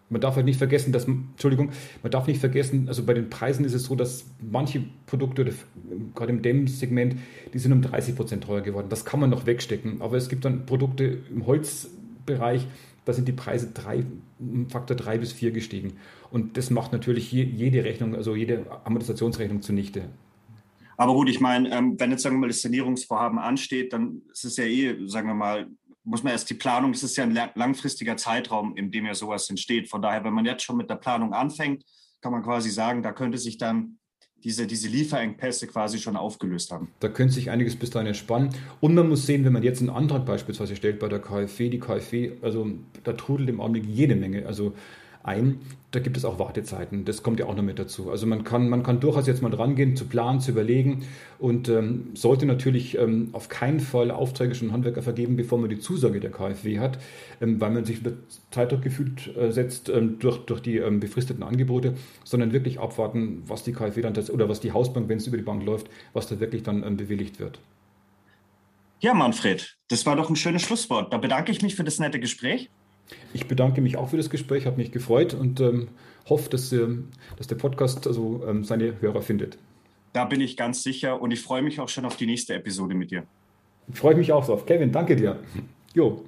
Man 0.09 0.21
darf 0.21 0.35
halt 0.35 0.45
nicht 0.45 0.57
vergessen, 0.57 0.93
dass, 0.93 1.05
Entschuldigung, 1.05 1.71
man 2.01 2.11
darf 2.11 2.27
nicht 2.27 2.39
vergessen, 2.39 2.87
also 2.87 3.03
bei 3.03 3.13
den 3.13 3.29
Preisen 3.29 3.65
ist 3.65 3.73
es 3.73 3.83
so, 3.83 3.95
dass 3.95 4.25
manche 4.39 4.83
Produkte, 5.05 5.45
gerade 6.15 6.31
im 6.31 6.41
Dämmsegment, 6.41 7.17
die 7.53 7.59
sind 7.59 7.73
um 7.73 7.81
30 7.81 8.15
Prozent 8.15 8.43
teurer 8.45 8.61
geworden. 8.61 8.87
Das 8.89 9.03
kann 9.03 9.19
man 9.19 9.29
noch 9.29 9.45
wegstecken. 9.45 10.01
Aber 10.01 10.15
es 10.15 10.29
gibt 10.29 10.45
dann 10.45 10.65
Produkte 10.65 11.19
im 11.29 11.45
Holzbereich, 11.45 12.67
da 13.03 13.13
sind 13.13 13.27
die 13.27 13.33
Preise 13.33 13.71
drei, 13.73 14.05
Faktor 14.69 14.95
drei 14.95 15.17
bis 15.17 15.31
vier 15.31 15.51
gestiegen. 15.51 15.93
Und 16.29 16.57
das 16.57 16.69
macht 16.69 16.91
natürlich 16.91 17.31
jede 17.31 17.83
Rechnung, 17.83 18.15
also 18.15 18.35
jede 18.35 18.65
Amortisationsrechnung 18.85 19.61
zunichte. 19.61 20.09
Aber 20.97 21.13
gut, 21.13 21.29
ich 21.29 21.39
meine, 21.39 21.69
ähm, 21.71 21.99
wenn 21.99 22.11
jetzt 22.11 22.23
sagen 22.23 22.35
wir 22.35 22.41
mal 22.41 22.47
das 22.47 22.61
Sanierungsvorhaben 22.61 23.37
ansteht, 23.37 23.93
dann 23.93 24.23
ist 24.31 24.45
es 24.45 24.57
ja 24.57 24.65
eh, 24.65 24.95
sagen 25.05 25.27
wir 25.27 25.35
mal, 25.35 25.67
muss 26.07 26.23
man 26.23 26.31
erst 26.31 26.49
die 26.49 26.53
Planung, 26.53 26.93
das 26.93 27.03
ist 27.03 27.17
ja 27.17 27.25
ein 27.25 27.37
langfristiger 27.55 28.15
Zeitraum, 28.15 28.75
in 28.77 28.91
dem 28.91 29.05
ja 29.05 29.13
sowas 29.13 29.49
entsteht. 29.49 29.89
Von 29.89 30.01
daher, 30.01 30.23
wenn 30.23 30.33
man 30.33 30.45
jetzt 30.45 30.63
schon 30.63 30.77
mit 30.77 30.89
der 30.89 30.95
Planung 30.95 31.33
anfängt, 31.33 31.83
kann 32.21 32.31
man 32.31 32.43
quasi 32.43 32.69
sagen, 32.69 33.03
da 33.03 33.11
könnte 33.11 33.37
sich 33.37 33.57
dann 33.57 33.99
diese, 34.43 34.67
diese 34.67 34.87
Lieferengpässe 34.87 35.67
quasi 35.67 35.99
schon 35.99 36.15
aufgelöst 36.15 36.71
haben. 36.71 36.89
Da 37.01 37.09
könnte 37.09 37.33
sich 37.33 37.49
einiges 37.49 37.75
bis 37.75 37.89
dahin 37.89 38.07
entspannen. 38.07 38.51
Und 38.79 38.95
man 38.95 39.09
muss 39.09 39.25
sehen, 39.25 39.43
wenn 39.43 39.51
man 39.51 39.63
jetzt 39.63 39.81
einen 39.81 39.89
Antrag 39.89 40.25
beispielsweise 40.25 40.75
stellt 40.75 40.99
bei 40.99 41.09
der 41.09 41.19
KfW, 41.19 41.69
die 41.69 41.79
KfW, 41.79 42.31
also 42.41 42.69
da 43.03 43.13
trudelt 43.13 43.49
im 43.49 43.59
Augenblick 43.59 43.85
jede 43.85 44.15
Menge. 44.15 44.45
Also 44.45 44.73
ein. 45.27 45.59
Da 45.91 45.99
gibt 45.99 46.17
es 46.17 46.25
auch 46.25 46.37
Wartezeiten. 46.37 47.05
Das 47.05 47.23
kommt 47.23 47.39
ja 47.39 47.45
auch 47.45 47.55
noch 47.55 47.63
mit 47.63 47.79
dazu. 47.79 48.11
Also 48.11 48.27
man 48.27 48.43
kann, 48.43 48.69
man 48.69 48.83
kann 48.83 48.99
durchaus 48.99 49.25
jetzt 49.25 49.41
mal 49.41 49.49
dran 49.49 49.75
gehen, 49.75 49.95
zu 49.95 50.05
planen, 50.05 50.39
zu 50.41 50.51
überlegen 50.51 51.05
und 51.39 51.69
ähm, 51.69 52.11
sollte 52.13 52.45
natürlich 52.45 52.97
ähm, 52.97 53.29
auf 53.31 53.47
keinen 53.47 53.79
Fall 53.79 54.11
Aufträge 54.11 54.53
schon 54.53 54.73
Handwerker 54.73 55.01
vergeben, 55.01 55.37
bevor 55.37 55.57
man 55.57 55.69
die 55.69 55.79
Zusage 55.79 56.19
der 56.19 56.31
KfW 56.31 56.79
hat, 56.79 56.99
ähm, 57.41 57.61
weil 57.61 57.71
man 57.71 57.85
sich 57.85 57.99
unter 57.99 58.13
Zeitdruck 58.51 58.81
gefühlt 58.81 59.35
äh, 59.37 59.51
setzt 59.51 59.89
ähm, 59.89 60.19
durch, 60.19 60.39
durch 60.39 60.61
die 60.61 60.77
ähm, 60.77 60.99
befristeten 60.99 61.43
Angebote, 61.43 61.93
sondern 62.23 62.51
wirklich 62.53 62.79
abwarten, 62.79 63.43
was 63.47 63.63
die 63.63 63.71
KfW 63.71 64.01
dann 64.01 64.13
das, 64.13 64.29
oder 64.29 64.49
was 64.49 64.59
die 64.59 64.73
Hausbank, 64.73 65.07
wenn 65.09 65.17
es 65.17 65.27
über 65.27 65.37
die 65.37 65.43
Bank 65.43 65.63
läuft, 65.63 65.87
was 66.13 66.27
da 66.27 66.39
wirklich 66.39 66.63
dann 66.63 66.83
ähm, 66.83 66.97
bewilligt 66.97 67.39
wird. 67.39 67.59
Ja, 68.99 69.13
Manfred, 69.13 69.77
das 69.89 70.05
war 70.05 70.15
doch 70.15 70.29
ein 70.29 70.35
schönes 70.35 70.63
Schlusswort. 70.63 71.13
Da 71.13 71.17
bedanke 71.17 71.51
ich 71.51 71.61
mich 71.61 71.75
für 71.75 71.83
das 71.83 71.99
nette 71.99 72.19
Gespräch. 72.19 72.69
Ich 73.33 73.47
bedanke 73.47 73.81
mich 73.81 73.97
auch 73.97 74.09
für 74.09 74.17
das 74.17 74.29
Gespräch, 74.29 74.65
habe 74.65 74.77
mich 74.77 74.91
gefreut 74.91 75.33
und 75.33 75.59
ähm, 75.59 75.89
hoffe, 76.29 76.49
dass, 76.49 76.71
äh, 76.71 76.87
dass 77.37 77.47
der 77.47 77.55
Podcast 77.55 78.07
also, 78.07 78.43
ähm, 78.47 78.63
seine 78.63 78.99
Hörer 79.01 79.21
findet. 79.21 79.57
Da 80.13 80.25
bin 80.25 80.41
ich 80.41 80.57
ganz 80.57 80.83
sicher 80.83 81.21
und 81.21 81.31
ich 81.31 81.41
freue 81.41 81.61
mich 81.61 81.79
auch 81.79 81.89
schon 81.89 82.05
auf 82.05 82.17
die 82.17 82.25
nächste 82.25 82.53
Episode 82.55 82.95
mit 82.95 83.11
dir. 83.11 83.23
Ich 83.87 83.97
freue 83.97 84.15
mich 84.15 84.31
auch 84.31 84.45
drauf. 84.45 84.65
Kevin, 84.65 84.91
danke 84.91 85.15
dir. 85.15 85.39
Jo. 85.93 86.25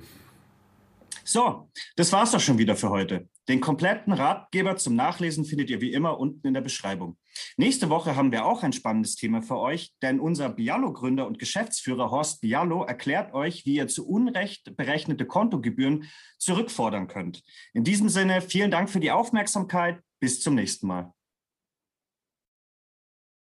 So, 1.23 1.69
das 1.95 2.11
war's 2.11 2.31
doch 2.31 2.39
schon 2.39 2.57
wieder 2.57 2.75
für 2.75 2.89
heute. 2.89 3.27
Den 3.49 3.62
kompletten 3.62 4.13
Ratgeber 4.13 4.77
zum 4.77 4.95
Nachlesen 4.95 5.43
findet 5.43 5.71
ihr 5.71 5.81
wie 5.81 5.91
immer 5.91 6.19
unten 6.19 6.47
in 6.47 6.53
der 6.53 6.62
Beschreibung. 6.62 7.17
Nächste 7.57 7.89
Woche 7.89 8.15
haben 8.15 8.31
wir 8.31 8.45
auch 8.45 8.62
ein 8.62 8.73
spannendes 8.73 9.15
Thema 9.15 9.41
für 9.41 9.57
euch, 9.57 9.91
denn 10.03 10.19
unser 10.19 10.49
Bialo-Gründer 10.49 11.25
und 11.25 11.39
Geschäftsführer 11.39 12.12
Horst 12.12 12.41
Bialo 12.41 12.83
erklärt 12.83 13.33
euch, 13.33 13.65
wie 13.65 13.75
ihr 13.75 13.88
zu 13.88 14.07
Unrecht 14.07 14.77
berechnete 14.77 15.25
Kontogebühren 15.25 16.07
zurückfordern 16.38 17.07
könnt. 17.07 17.41
In 17.73 17.83
diesem 17.83 18.07
Sinne, 18.09 18.41
vielen 18.41 18.69
Dank 18.69 18.89
für 18.89 18.99
die 18.99 19.12
Aufmerksamkeit. 19.12 19.99
Bis 20.19 20.41
zum 20.41 20.53
nächsten 20.53 20.85
Mal. 20.85 21.13